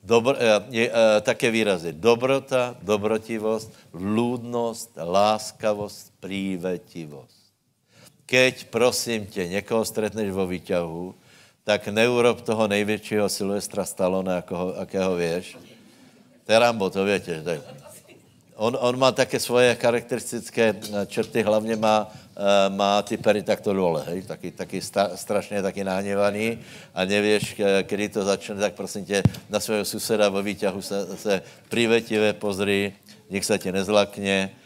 [0.03, 1.93] dobro, eh, je, je, také výrazy.
[1.93, 7.40] Dobrota, dobrotivost, vlúdnost, láskavost, prívetivost.
[8.31, 11.15] Keď, prosím tě, někoho stretneš vo výťahu,
[11.63, 15.57] tak neurob toho největšího Silvestra Stallone, jako, jakého věš.
[16.45, 17.43] To je Rambo, to větě.
[18.55, 23.73] On, on má také svoje charakteristické eh, črty, hlavně má, uh, má ty pery takto
[23.73, 24.21] dole, hej?
[24.21, 26.59] Taky, taky sta, strašně taky náněvaný
[26.95, 31.41] a nevíš, kdy to začne, tak prosím tě, na svého suseda ve výťahu se, se
[31.69, 32.93] privetivě pozri,
[33.29, 34.60] nech se tě nezlakně, uh,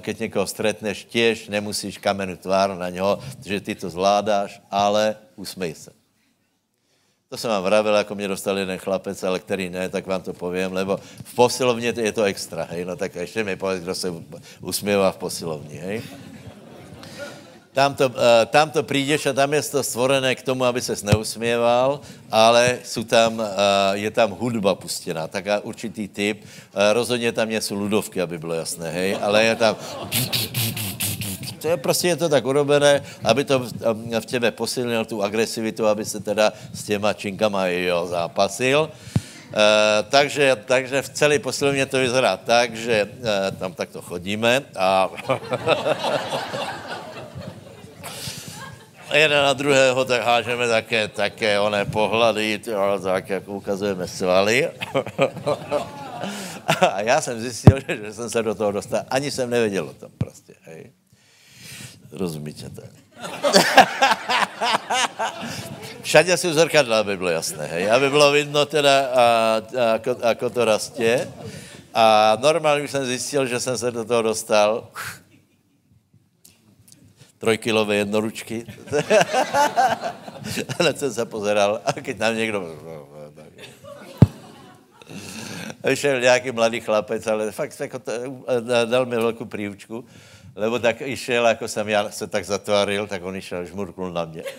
[0.00, 5.74] keď někoho stretneš, těž nemusíš kamenu tvár na něho, že ty to zvládáš, ale usmej
[5.74, 5.90] se.
[7.28, 10.34] To jsem vám vravil, jako mě dostal jeden chlapec, ale který ne, tak vám to
[10.34, 14.08] povím, lebo v posilovně je to extra, hej, no tak ještě mi povedz, kdo se
[14.60, 16.02] usměvá v posilovně, hej.
[17.72, 18.14] Tam to, uh,
[18.46, 23.04] tam to přijdeš a tam je to stvorené k tomu, aby se neusmieval, ale jsou
[23.04, 23.46] tam, uh,
[23.92, 26.42] je tam hudba pustěná, tak určitý typ.
[26.42, 29.76] Uh, rozhodně tam jsou ludovky, aby bylo jasné, hej, ale je tam...
[31.60, 33.58] To je prostě je to tak urobené, aby to
[34.20, 38.90] v těbe posilnil tu agresivitu, aby se teda s těma činkama jo, zápasil.
[39.50, 39.56] Uh,
[40.08, 45.10] takže, takže v celé posilovně to vyzerá tak, že uh, tam takto chodíme a
[49.12, 52.60] jeden na druhého tak hážeme také, také oné pohlady,
[53.02, 54.70] tak jak ukazujeme svaly.
[56.80, 59.02] A já jsem zjistil, že jsem se do toho dostal.
[59.10, 60.54] Ani jsem nevěděl o tom prostě.
[60.62, 60.92] Hej.
[62.12, 62.82] Rozumíte to?
[66.02, 67.90] Všade jsou zrkadla, aby bylo jasné, hej.
[67.90, 69.22] Aby bylo vidno teda, a,
[70.24, 71.28] a, ako, to rastě.
[71.94, 74.88] A normálně jsem zjistil, že jsem se do toho dostal
[77.40, 78.66] trojkilové jednoručky.
[80.78, 82.76] Hned jsem se pozeral a když nám někdo...
[85.84, 88.12] Vyšel nějaký mladý chlapec, ale fakt jako to,
[88.84, 90.04] dal mi velkou příučku,
[90.54, 94.42] lebo tak išel, jako jsem já se tak zatváril, tak on išel, žmurknul na mě.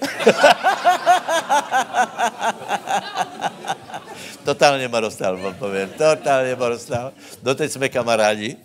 [4.44, 5.90] Totálně ma dostal, vám povím.
[5.90, 7.12] Totálně ma dostal.
[7.44, 8.58] Doteď jsme kamarádi.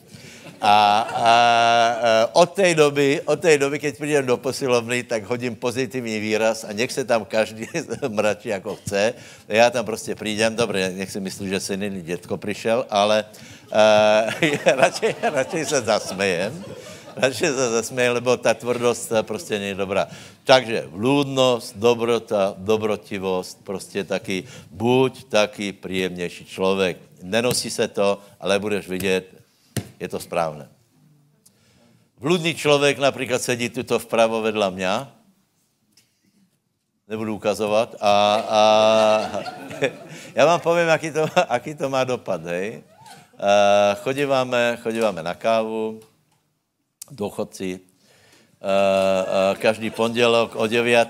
[0.60, 5.54] A, a, a od té doby, od té doby, keď přijdem do posilovny, tak hodím
[5.56, 7.66] pozitivní výraz a nech se tam každý
[8.08, 9.14] mračí, jako chce.
[9.48, 13.24] Já tam prostě přijdem, dobře, nech si myslí, že se jiný dětko přišel, ale
[13.72, 16.64] uh, radši, radši se zasmejem.
[17.16, 20.08] Radši se zasmejem, lebo ta tvrdost prostě není dobrá.
[20.44, 26.96] Takže vlúdnost, dobrota, dobrotivost, prostě taky, buď taky příjemnější člověk.
[27.22, 29.35] Nenosí se to, ale budeš vidět,
[30.00, 30.68] je to správné.
[32.18, 34.88] Vludný člověk například sedí tuto vpravo vedle mě,
[37.08, 38.60] nebudu ukazovat, a, a
[40.34, 42.82] já vám povím, jaký to, jaký to má dopad, hej.
[44.02, 46.00] Chodíváme, chodíváme na kávu,
[47.10, 47.80] dochodci,
[49.58, 51.08] každý pondělok o 9.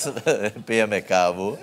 [0.64, 1.58] pijeme kávu.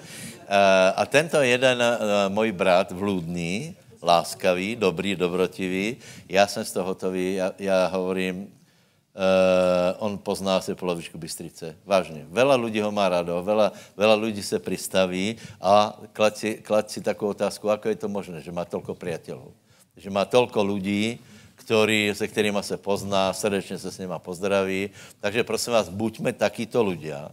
[0.95, 1.83] A tento jeden
[2.27, 5.97] můj brat, vludný, láskavý, dobrý, dobrotivý.
[6.29, 11.75] Já jsem z toho hotový, já, já hovorím, uh, on pozná si polovičku Bystrice.
[11.85, 12.25] Vážně.
[12.29, 17.01] Vela lidí ho má rado, vela, vela lidí se pristaví a klad si, klad si
[17.01, 19.53] takovou otázku, ako je to možné, že má tolko přátelů.
[19.97, 21.19] Že má tolko lidí,
[21.55, 24.89] který, se kterými se pozná, srdečně se s nima pozdraví.
[25.19, 27.31] Takže prosím vás, buďme takýto ľudia,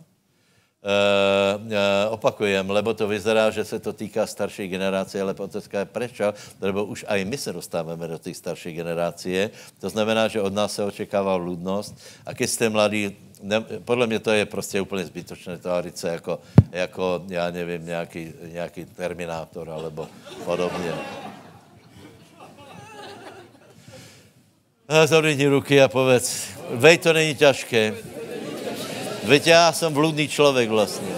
[2.11, 6.85] opakujem, lebo to vyzerá, že se to týká starší generace, ale otázka je prečo, lebo
[6.85, 9.51] už aj my se dostáváme do té starší generácie.
[9.79, 11.95] To znamená, že od nás se očekává ludnost
[12.27, 16.39] a když jste mladý, ne, podle mě to je prostě úplně zbytočné tvářit se jako,
[16.73, 20.09] jako, já nevím, nějaký, nějaký terminátor alebo
[20.45, 20.93] podobně.
[25.07, 27.95] Zhodni ruky a povedz, vej, to není těžké.
[29.25, 31.09] Veď já jsem bludný člověk vlastně.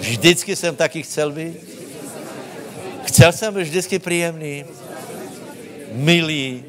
[0.00, 1.56] Vždycky jsem taky chcel být.
[3.04, 4.64] Chcel jsem být vždycky příjemný,
[5.92, 6.64] milý.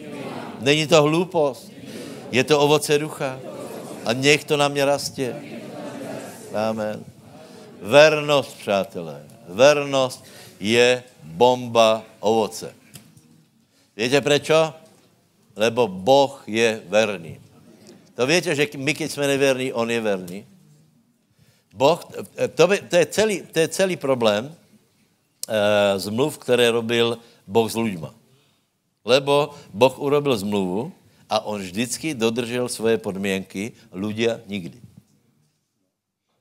[0.60, 1.72] Není to hloupost.
[2.32, 3.40] Je to ovoce ducha.
[4.06, 5.36] A nech to na mě rastě.
[6.70, 7.04] Amen.
[7.82, 9.24] Vernost, přátelé.
[9.48, 10.26] Vernost
[10.60, 12.74] je bomba ovoce.
[13.98, 14.74] Víte prečo?
[15.56, 17.40] Lebo Boh je verný.
[18.16, 20.46] To víte, že my, když jsme nevěrní, on je verný.
[21.74, 22.00] Boh,
[22.56, 27.76] to, by, to, je, celý, to je celý problém e, zmluv, které robil Boh s
[27.78, 28.14] lidma.
[29.06, 30.92] Lebo Boh urobil zmluvu
[31.30, 34.82] a on vždycky dodržel svoje podmínky, ľudia nikdy.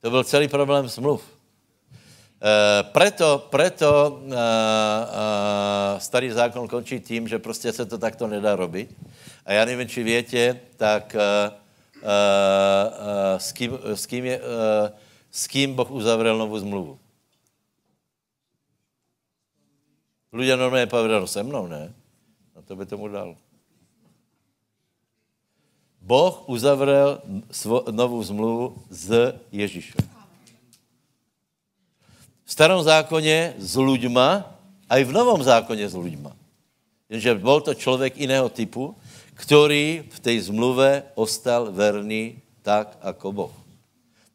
[0.01, 1.21] To byl celý problém zmluv.
[1.21, 4.39] E, preto preto e, e,
[5.99, 8.89] starý zákon končí tím, že prostě se to takto nedá robit.
[9.45, 11.51] A já nevím, či větě, tak e,
[12.03, 14.89] uh, s, kým, s, kým je, uh,
[15.31, 16.99] s kým Boh uzavřel novou zmluvu.
[20.33, 21.93] Lidé normálně povedali, se mnou, ne?
[22.55, 23.35] A to by tomu dal.
[26.01, 27.21] Boh uzavřel
[27.91, 30.09] novou zmluvu s Ježíšem.
[32.45, 34.57] V starom zákoně s ľuďma,
[34.89, 36.33] a i v novom zákoně s ľuďma.
[37.09, 38.95] Jenže byl to člověk jiného typu,
[39.33, 43.58] který v té zmluve ostal verný tak, jako Boh.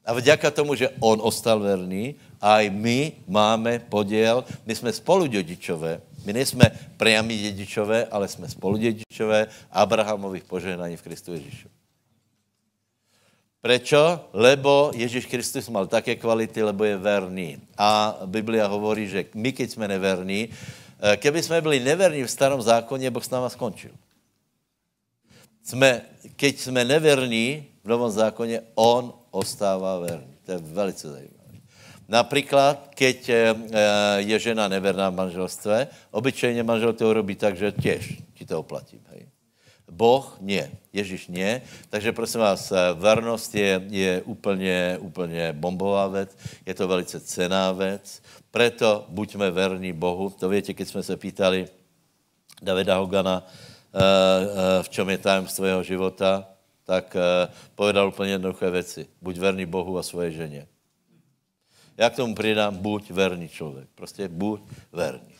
[0.05, 6.01] A vďaka tomu, že on ostal verný, aj my máme podiel, my jsme spolu dědičové,
[6.25, 6.65] my nejsme
[6.97, 11.69] priami dědičové, ale jsme spolu dědičové Abrahamových požehnání v Kristu Ježíšu.
[13.65, 14.29] Prečo?
[14.37, 17.57] Lebo Ježíš Kristus mal také kvality, lebo je verný.
[17.81, 22.61] A Biblia hovorí, že my, keď jsme neverní, eh, keby jsme byli neverní v starom
[22.61, 23.97] zákoně, Boh s náma skončil.
[25.65, 26.05] Jsme,
[26.37, 30.39] keď jsme neverní v novom zákoně, On ostává verný.
[30.47, 31.59] To je velice zajímavé.
[32.09, 33.55] Například, keď eh,
[34.22, 39.01] je žena neverná v manželstve, obyčejně manžel to urobí tak, že těž ti to oplatím.
[39.11, 39.26] Hej.
[39.91, 41.62] Boh nie, Ježíš nie.
[41.91, 47.72] Takže prosím vás, eh, vernost je, je úplně, úplně bombová věc, je to velice cená
[47.72, 50.30] věc, preto buďme verní Bohu.
[50.30, 51.68] To víte, když jsme se pýtali
[52.62, 56.54] Davida Hogana, eh, v čem je tajemstvo jeho života,
[56.85, 57.16] tak
[57.74, 59.07] povedal úplně jednoduché věci.
[59.22, 60.66] Buď verný Bohu a svoje ženě.
[61.97, 63.89] Já k tomu přidám, buď verný člověk.
[63.95, 64.61] Prostě buď
[64.93, 65.35] verný.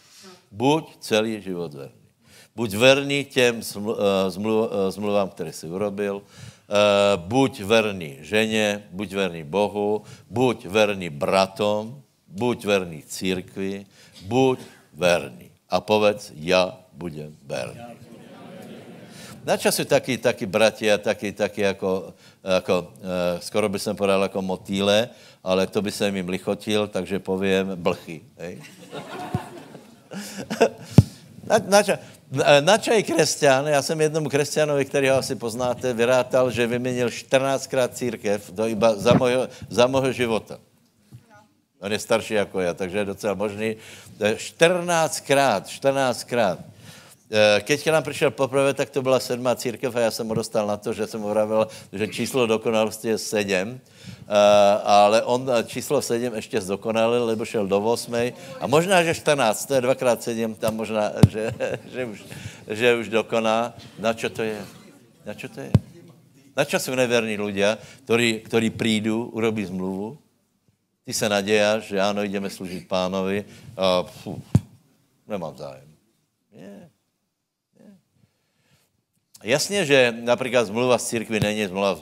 [0.53, 2.05] Buď celý život verný.
[2.57, 3.63] Buď verný těm
[4.89, 6.73] zmluvám, eh, které si urobil, eh,
[7.17, 13.87] buď verný ženě, buď verný Bohu, buď verný bratom, buď verný církvi,
[14.31, 14.59] buď
[14.95, 15.51] verný.
[15.69, 18.04] A povedz, já budem verný.
[19.45, 22.15] Na času taky, taky bratia, taky, taky jako,
[22.45, 25.09] jako uh, skoro by jsem podal jako motýle,
[25.45, 28.21] ale to by se jim lichotil, takže povím blchy.
[28.39, 28.63] Hej?
[31.47, 31.83] na, na,
[32.61, 38.51] Načaj křesťan, já jsem jednomu křesťanovi, který ho asi poznáte, vyrátal, že vyměnil 14krát církev,
[38.57, 40.59] to iba za mojho, za mojho života.
[41.81, 43.77] On je starší jako já, takže je docela možný.
[44.19, 46.59] 14krát, 14krát.
[47.25, 50.35] Eh, keď k nám přišel poprvé, tak to byla sedmá církev a já jsem mu
[50.35, 54.33] dostal na to, že jsem mu vravil, že číslo dokonalosti je sedm, eh,
[54.85, 59.75] ale on číslo sedm ještě zdokonalil, lebo šel do osmej a možná, že 14, to
[59.75, 61.55] je dvakrát sedm, tam možná, že,
[61.93, 62.19] že, už,
[62.69, 63.73] že už dokoná.
[63.99, 64.61] Na čo to je?
[65.25, 65.73] Na čo to je?
[66.57, 70.19] Na čo jsou neverní ľudia, ktorí, ktorí prídu, urobí zmluvu,
[71.05, 73.45] ty se nadějáš, že ano, jdeme služit pánovi
[73.77, 74.39] a fú,
[75.27, 75.89] nemám zájem.
[76.53, 76.94] Nie.
[79.45, 82.01] Jasně, že například zmluva s církví není zmluva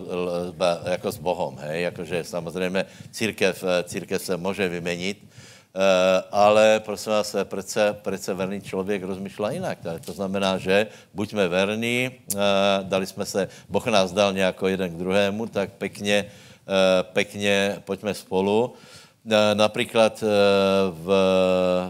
[0.84, 7.36] jako s Bohem, hej, jakože samozřejmě církev, církev se může vyměnit, eh, ale prosím vás,
[7.45, 9.78] přece, přece verný člověk rozmýšlá jinak.
[10.07, 12.38] To znamená, že buďme verní, eh,
[12.82, 18.14] dali jsme se, Boh nás dal nějako jeden k druhému, tak pekně, eh, pekně pojďme
[18.14, 18.74] spolu.
[19.55, 20.24] Například
[20.90, 21.09] v,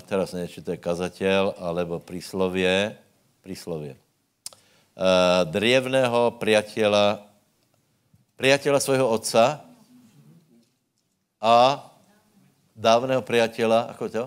[0.05, 0.35] teraz
[0.69, 2.97] je kazatel, alebo príslově,
[3.41, 4.02] príslově.
[4.93, 7.25] Eh, drevného priateľa,
[8.37, 9.65] priateľa svojho otca
[11.41, 11.81] a
[12.77, 14.25] dávného priateľa, ako to?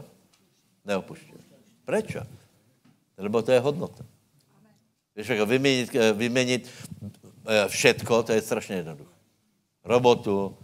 [0.89, 1.41] Neopušťuje.
[1.85, 2.25] Prečo?
[3.13, 4.01] Lebo to je hodnota.
[5.13, 9.13] Víš, jako vyměnit, eh, vyměnit eh, všetko, to je strašně jednoduché.
[9.85, 10.57] Robotu,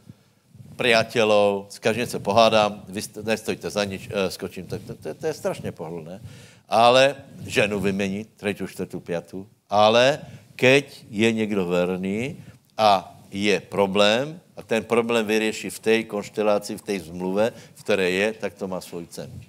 [0.82, 5.34] priateľov, s každým se pohádám, vy nestojíte za nič, skočím, tak to, to, to je
[5.34, 6.18] strašně pohodlné.
[6.66, 10.19] Ale ženu vyměnit, třetí, čtvrtou, pětou, ale
[10.59, 12.43] keď je někdo verný
[12.78, 18.09] a je problém a ten problém vyřeší v té konštelaci, v té zmluve, v které
[18.11, 19.41] je, tak to má svůj cenu.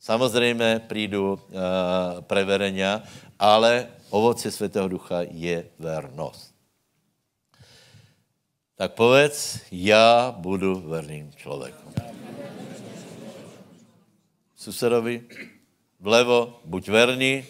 [0.00, 1.38] Samozřejmě přijdu uh,
[2.20, 3.02] preverenia,
[3.38, 6.54] ale ovoce Světého Ducha je vernost.
[8.76, 11.94] Tak povedz, já budu verným člověkem.
[14.56, 15.22] Susedovi,
[16.00, 17.44] vlevo, buď verný,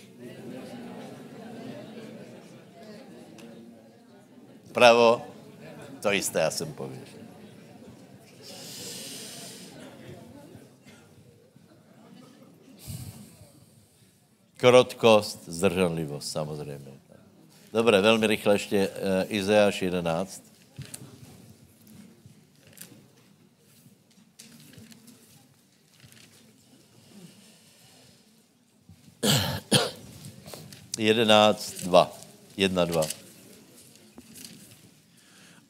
[4.73, 5.23] Pravo,
[6.03, 7.07] to jisté, já jsem pověděl.
[14.57, 16.93] Krotkost, zdržanlivost, samozřejmě.
[17.73, 18.95] Dobré, velmi rychle ještě uh,
[19.29, 20.43] Izajáš 11.
[30.99, 32.13] Jedenáct, dva.
[32.57, 33.22] Jedna, dva.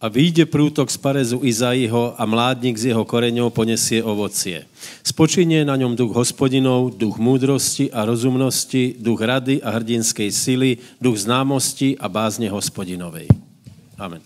[0.02, 4.66] A výjde prútok z parezu Izaiho a mládník z jeho koreňou ponesie ovocie.
[5.06, 11.22] Spočinie na ňom duch hospodinov, duch múdrosti a rozumnosti, duch rady a hrdinskej sily, duch
[11.22, 13.30] známosti a bázně hospodinovej.
[13.94, 14.18] Amen.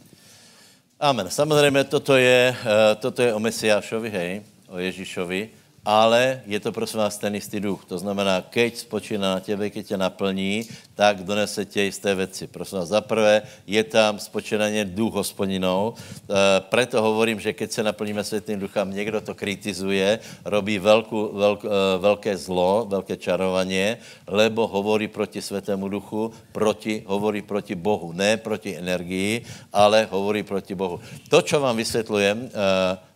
[0.97, 1.29] Amen.
[1.29, 4.31] Samozřejmě toto je, eh, toto je o Mesiášovi, hej,
[4.73, 5.66] o Ježíšovi.
[5.87, 7.87] Ale je to prosím vás ten istý duch.
[7.87, 10.67] To znamená, keď spočíná na tebe, keď tě naplní,
[10.99, 12.51] tak donese tě jisté věci.
[12.51, 15.95] Prosím vás, za prvé je tam spočínaně duch hospodinou.
[15.95, 21.65] E, preto hovorím, že keď se naplníme světým duchem, někdo to kritizuje, robí velkou, velk,
[21.65, 21.69] e,
[21.99, 28.11] velké zlo, velké čarovanie, lebo hovorí proti světému duchu, proti, hovorí proti Bohu.
[28.11, 30.99] Ne proti energii, ale hovorí proti Bohu.
[31.31, 32.51] To, čo vám vysvětlujem, e,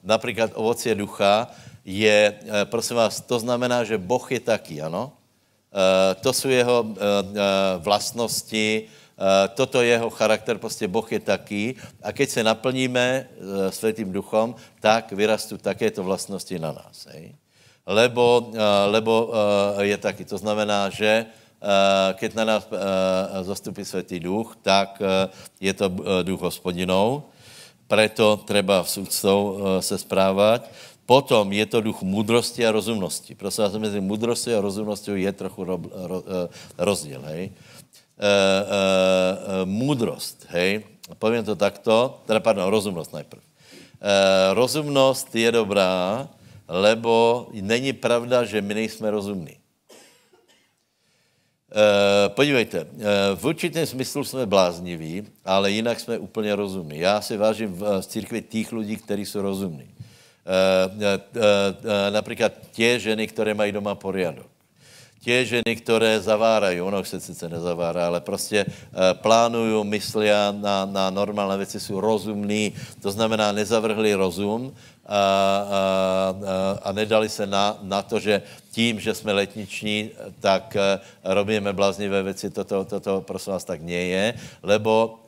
[0.07, 1.51] například ovocie ducha,
[1.85, 5.13] je, eh, prosím vás, to znamená, že Boh je taký, ano?
[5.71, 6.99] Eh, to jsou jeho eh,
[7.79, 8.89] vlastnosti,
[9.53, 11.77] toto je jeho charakter, prostě Boh je taký.
[12.01, 13.29] A keď se naplníme
[13.69, 17.05] světým duchom, tak vyrastou takéto vlastnosti na nás.
[17.13, 17.37] Hej?
[17.85, 18.49] Lebo,
[18.89, 19.29] lebo
[19.77, 20.25] je taky.
[20.25, 21.29] To znamená, že
[22.17, 22.65] keď na nás
[23.45, 24.97] zastupí světý duch, tak
[25.61, 25.93] je to
[26.25, 27.29] duch hospodinou.
[27.93, 30.65] Preto treba v súdstou se správat.
[31.11, 33.35] Potom je to duch mudrosti a rozumnosti.
[33.35, 36.47] Prosím vás, mezi mudrostí a rozumností je trochu ro, ro, eh,
[36.79, 37.51] rozdíl, hej.
[37.51, 38.35] E, e, e,
[39.65, 40.85] mudrost, hej,
[41.19, 43.41] povím to takto, teda pardon, rozumnost najprv.
[43.41, 43.45] E,
[44.55, 46.29] rozumnost je dobrá,
[46.69, 49.57] lebo není pravda, že my nejsme rozumní.
[49.57, 49.59] E,
[52.29, 52.87] podívejte,
[53.35, 56.99] v určitém smyslu jsme blázniví, ale jinak jsme úplně rozumní.
[56.99, 59.91] Já si vážím v církvi těch lidí, kteří jsou rozumní.
[60.41, 64.47] Eh, eh, eh, například tě ženy, které mají doma poriadok.
[65.21, 68.67] Tě ženy, které zavárají, ono se sice nezavárá, ale prostě
[69.13, 72.73] plánují, myslí na, na normální věci, jsou rozumní,
[73.03, 74.73] to znamená, nezavrhli rozum
[75.07, 80.11] a, a, a nedali se na, na to, že tím, že jsme letniční,
[80.41, 80.77] tak
[81.25, 85.21] robíme bláznivé věci, toto, toto prosím vás tak nie je, lebo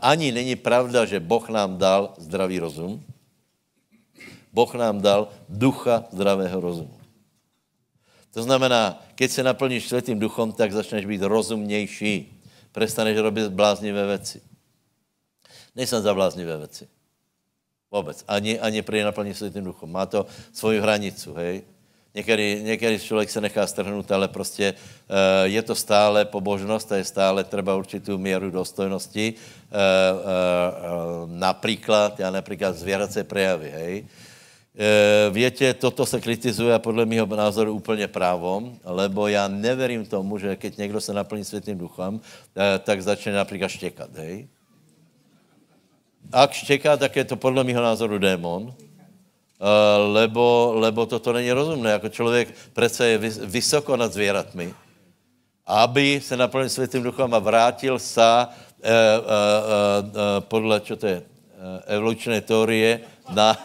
[0.00, 3.00] ani není pravda, že Boh nám dal zdravý rozum,
[4.52, 7.00] Boh nám dal ducha zdravého rozumu.
[8.32, 12.40] To znamená, keď se naplníš světým duchom, tak začneš být rozumnější.
[12.72, 14.40] Prestaneš robit bláznivé věci.
[15.76, 16.88] Nejsem za bláznivé věci.
[17.90, 18.24] Vůbec.
[18.28, 19.92] Ani, ani při naplní světým duchom.
[19.92, 21.62] Má to svoji hranicu, hej.
[22.14, 27.04] Někdy, někdy člověk se nechá strhnout, ale prostě uh, je to stále pobožnost a je
[27.04, 29.34] stále třeba určitou míru dostojnosti.
[29.34, 29.76] Uh,
[30.20, 34.06] uh, například, já například zvěrace prejavy, hej.
[34.78, 40.56] Eh, větě, toto se kritizuje podle mého názoru úplně právom, lebo já neverím tomu, že
[40.56, 42.20] keď někdo se naplní světým duchem,
[42.56, 44.48] eh, tak začne například štěkat, hej?
[46.32, 49.66] Ak štěká, tak je to podle mého názoru démon, eh,
[50.08, 51.90] lebo, lebo toto není rozumné.
[51.90, 54.74] Jako člověk přece je vysoko nad zvěratmi,
[55.66, 58.46] aby se naplnil světým duchem a vrátil se
[60.48, 61.22] podle, čo to je,
[61.86, 63.00] evolučné teorie,
[63.30, 63.56] na,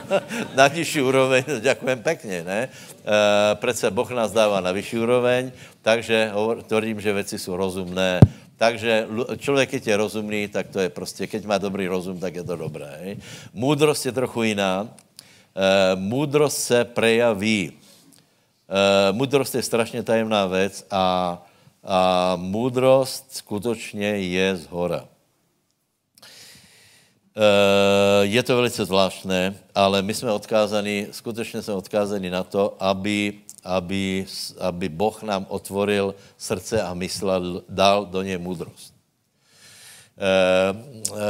[0.58, 2.60] na nižší úroveň, ďakujem pekně, ne?
[2.68, 2.68] E,
[3.54, 5.52] přece Boh nás dává na vyšší úroveň,
[5.82, 6.32] takže
[6.66, 8.20] tvrdím, že věci jsou rozumné.
[8.56, 9.06] Takže
[9.38, 12.56] člověk, keď je rozumný, tak to je prostě, keď má dobrý rozum, tak je to
[12.56, 13.16] dobré.
[13.54, 14.88] Můdrost je trochu jiná.
[15.54, 17.72] E, můdrost se prejaví.
[19.12, 21.36] Můdrost je strašně tajemná věc a,
[21.84, 25.04] a můdrost skutečně je z hora.
[27.34, 33.42] Eh, je to velice zvláštné, ale my jsme odkázaní, skutečně jsme odkázaní na to, aby,
[33.64, 34.26] aby,
[34.60, 38.94] aby Boh nám otvoril srdce a mysl, dal do něj moudrost.
[40.14, 40.30] E,
[40.70, 41.24] e,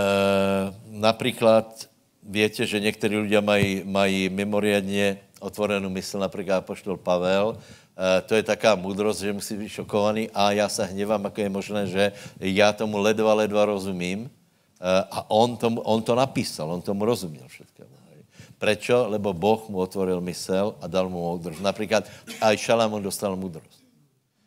[0.92, 1.88] například
[2.22, 7.56] víte, že někteří lidé mají, mají mimoriadně otvorenou mysl, například poštol Pavel,
[8.26, 11.86] to je taká moudrost, že musí být šokovaný a já se hněvám, jak je možné,
[11.86, 14.30] že já tomu ledva, ledva rozumím,
[15.10, 17.94] a on, tomu, on to napísal, on tomu rozuměl všetkému.
[18.58, 19.12] Prečo?
[19.12, 21.60] Lebo Boh mu otvoril mysel a dal mu moudrost.
[21.60, 22.08] Například
[22.40, 23.84] aj Šalamón dostal moudrost.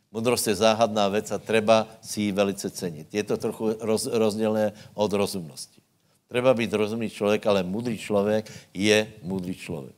[0.10, 3.14] Moudrost je záhadná věc a treba si ji velice cenit.
[3.14, 5.82] Je to trochu roz, rozdělené od rozumnosti.
[6.28, 9.96] Treba být rozumný člověk, ale mudrý člověk je mudrý člověk.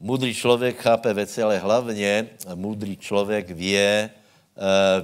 [0.00, 4.19] Mudrý člověk chápe věci, ale hlavně mudrý člověk vě, eh,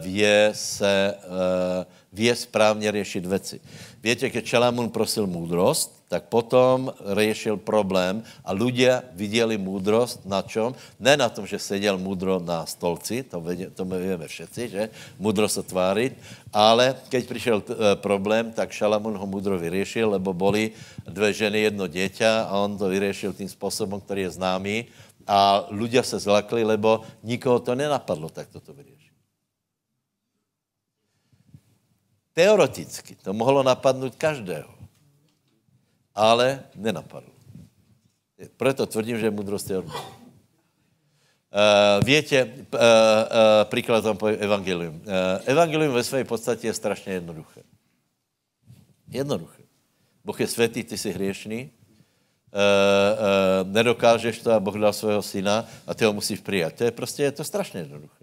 [0.01, 3.61] vě se, eh, vě správně řešit věci.
[4.03, 10.75] Víte, když Šalamún prosil moudrost, tak potom řešil problém a lidé viděli moudrost na čem?
[11.01, 14.83] Ne na tom, že seděl moudro na stolci, to, vědě, to my víme všetci, že?
[15.19, 16.15] Moudrost tvářit,
[16.53, 20.71] ale keď přišel t- e, problém, tak Šalamún ho moudro vyřešil, lebo boli
[21.11, 24.87] dvě ženy, jedno dieťa a on to vyřešil tím způsobem, který je známý
[25.27, 28.95] a ľudia se zlakli, lebo nikoho to nenapadlo tak toto vyřešit.
[32.37, 34.68] Teoreticky to mohlo napadnout každého.
[36.12, 37.32] Ale nenapadlo.
[38.61, 40.12] Proto tvrdím, že moudrost je odborná.
[41.57, 45.01] Uh, viete, uh, uh, príklad vám poviem evangelium.
[45.01, 47.64] Uh, evangelium ve své podstatě je strašně jednoduché.
[49.09, 49.62] Jednoduché.
[50.24, 55.64] Boh je světý, ty jsi hriešný, uh, uh, nedokážeš to a Boh dal svého syna
[55.87, 56.76] a ty ho musíš přijat.
[56.76, 58.16] To je prostě, je to strašně jednoduché.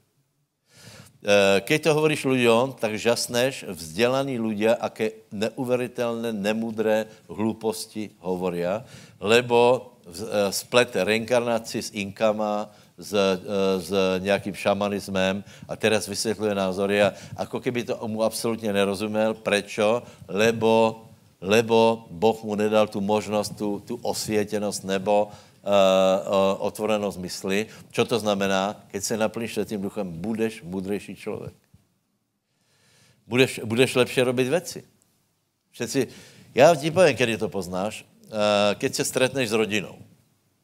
[1.24, 8.84] Uh, keď to hovoríš ľuďom, tak žasneš, vzdělaní ľudia, aké neuveritelné, nemudré hluposti hovoria,
[9.24, 9.60] lebo
[10.04, 12.68] uh, splet reinkarnaci s inkama,
[12.98, 13.38] s, eh,
[13.80, 19.34] s nějakým šamanismem a teraz vysvětluje názory a ako keby to mu absolutně nerozuměl.
[19.34, 20.04] Prečo?
[20.28, 21.04] Lebo,
[21.42, 25.28] lebo Boh mu nedal tu možnost, tu, tu osvětěnost nebo
[26.58, 27.68] otvorenost mysli.
[27.92, 28.84] Čo to znamená?
[28.92, 31.54] Keď se naplníš tím duchem, budeš mudrejší člověk.
[33.28, 34.84] Budeš, budeš lepší robit věci.
[35.72, 36.08] Všetci,
[36.56, 38.38] já ti povím, kdy to poznáš, uh,
[38.76, 39.98] keď se stretneš s rodinou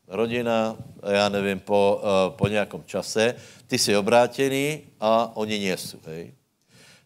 [0.08, 0.76] rodina,
[1.12, 3.36] já nevím, po, uh, po nějakom čase,
[3.68, 6.34] ty jsi obrátěný a oni nejsou, hej.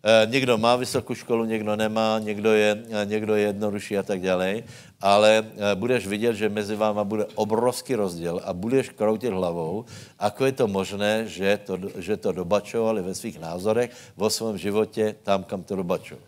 [0.03, 4.19] Uh, někdo má vysokou školu, někdo nemá, někdo je, uh, někdo je jednodušší a tak
[4.19, 4.67] dále,
[4.99, 9.85] ale uh, budeš vidět, že mezi váma bude obrovský rozdíl a budeš kroutit hlavou,
[10.19, 15.15] ako je to možné, že to, že to dobačovali ve svých názorech, vo svém životě
[15.23, 16.27] tam, kam to dobačovali.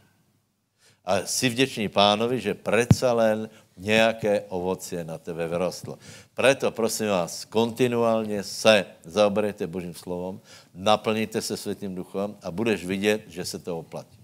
[1.06, 6.00] A si vděčný pánovi, že predsa len nějaké ovocie na tebe vyrostlo.
[6.34, 10.40] Proto prosím vás, kontinuálně se zaoberejte Božím slovom,
[10.76, 14.18] naplníte se Světým duchem a budeš vidět, že se to oplatí.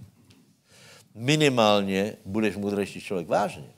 [1.15, 3.27] Minimálně budeš mudrejší člověk.
[3.27, 3.71] Vážně.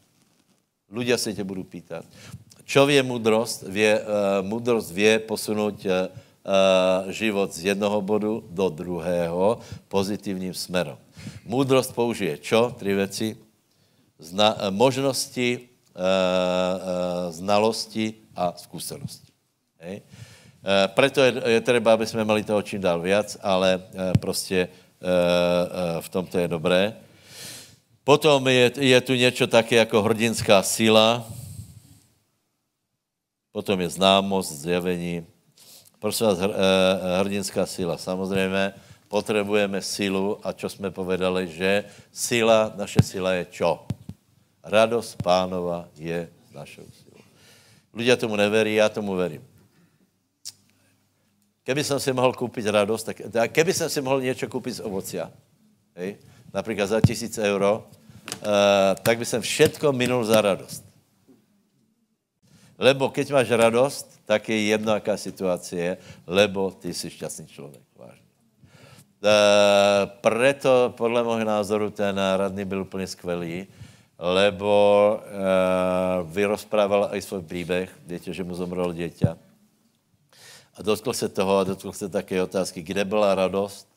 [0.93, 2.05] Ľudia se tě budou pýtat.
[2.65, 3.65] Čo je mudrost?
[3.65, 4.05] Vě, uh,
[4.45, 5.91] mudrost vě posunout uh,
[7.09, 10.97] život z jednoho bodu do druhého pozitivním směrem.
[11.45, 12.75] Mudrost použije čo?
[12.77, 13.37] Tři věci
[14.23, 19.29] zna, eh, možnosti, e, e, znalosti a zkušenosti.
[19.79, 20.01] Hej.
[20.63, 24.57] E, preto je, je třeba, aby jsme mali toho čím dál viac, ale e, prostě
[24.57, 26.95] e, e, v tomto je dobré.
[28.03, 31.27] Potom je, je tu něco také jako hrdinská síla,
[33.51, 35.25] potom je známost, zjevení.
[35.99, 36.39] Prosím vás,
[37.19, 37.97] hrdinská síla.
[37.97, 38.73] Samozřejmě
[39.07, 43.87] potřebujeme sílu a čo jsme povedali, že síla, naše síla je čo?
[44.63, 47.21] Radost pánova je našou silou.
[47.93, 49.52] Ľudia tomu neverí, já tomu verím.
[51.63, 54.79] Keby jsem si mohl koupit radost, tak, tak keby jsem si mohl něco koupit z
[54.79, 55.31] ovocia,
[55.95, 56.17] hej,
[56.53, 60.83] například za tisíc euro, uh, tak by jsem všetko minul za radost.
[62.77, 65.97] Lebo keď máš radost, tak je jedno, jaká situace je,
[66.27, 67.83] lebo ty jsi šťastný člověk.
[67.95, 68.27] Vážně.
[69.23, 69.29] Uh,
[70.19, 73.67] preto, podle mého názoru, ten radný byl úplně skvělý,
[74.19, 74.73] lebo
[75.15, 79.52] uh, vyrozprával aj svůj příběh, víte, že mu zomrelo dieťa.
[80.73, 83.87] A dotkl se toho a dotkl se také otázky, kde byla radost,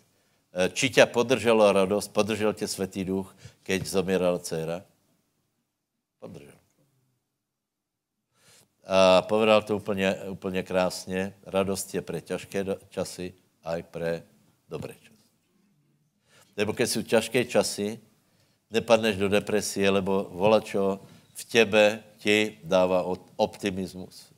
[0.56, 4.82] uh, či tě podržela radost, podržel tě Světý duch, keď zomírala dcera?
[6.20, 6.56] Podržel.
[8.86, 14.22] A povedal to úplně, úplně krásně, radost je pre těžké časy, a i pre
[14.68, 15.26] dobré časy.
[16.56, 18.00] Nebo keď jsou těžké časy,
[18.70, 21.02] nepadneš do depresie, lebo volačo
[21.34, 23.02] v těbe ti dává
[23.36, 24.35] optimismus.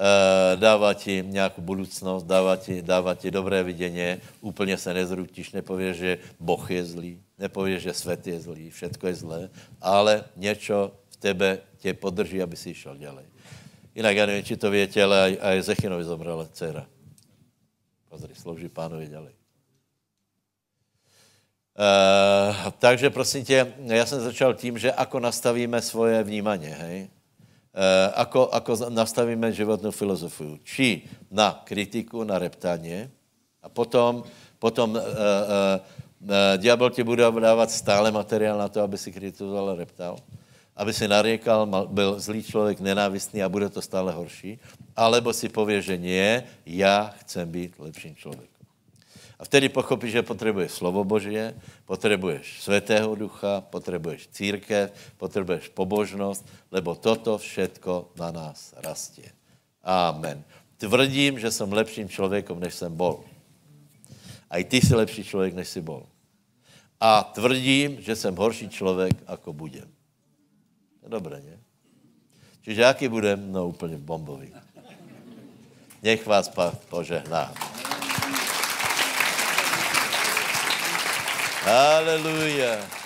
[0.00, 5.96] E, dává ti nějakou budoucnost, dává ti, dává ti dobré vidění, úplně se nezrutíš, nepověš,
[5.96, 11.16] že Boh je zlý, nepověš, že svět je zlý, všetko je zlé, ale něco v
[11.16, 13.24] tebe tě podrží, aby si šel dělej.
[13.94, 16.86] Jinak já nevím, či to větě, ale aj, aj Zechinovi zomrela dcera.
[18.08, 19.34] Pozri, slouží pánovi dělej.
[21.80, 27.08] Uh, takže prosím tě, já jsem začal tím, že ako nastavíme svoje vnímání, hej?
[27.70, 30.58] Uh, ako, ako nastavíme životnou filozofii.
[30.66, 33.06] Či na kritiku, na reptání
[33.62, 34.26] a potom,
[34.58, 35.06] potom uh, uh,
[36.26, 40.18] uh, diabol ti bude dávat stále materiál na to, aby si kritizoval a reptal,
[40.74, 44.58] aby si nariekal, mal, byl zlý člověk, nenávistný a bude to stále horší,
[44.96, 48.59] alebo si pově, že nie, já chcem být lepším člověkem.
[49.40, 56.94] A vtedy pochopíš, že potřebuješ slovo Božie, potřebuješ svatého ducha, potřebuješ církev, potřebuješ pobožnost, lebo
[56.94, 59.32] toto všetko na nás rastě.
[59.82, 60.44] Amen.
[60.76, 63.24] Tvrdím, že jsem lepším člověkem, než jsem bol.
[64.50, 66.06] A i ty jsi lepší člověk, než jsi bol.
[67.00, 69.88] A tvrdím, že jsem horší člověk, ako budem.
[71.08, 71.58] Dobré, ne?
[72.60, 73.52] Čiže jaký budem?
[73.52, 74.52] No úplně bombový.
[76.02, 77.54] Nech vás pa požehná.
[81.66, 82.99] Aleluia.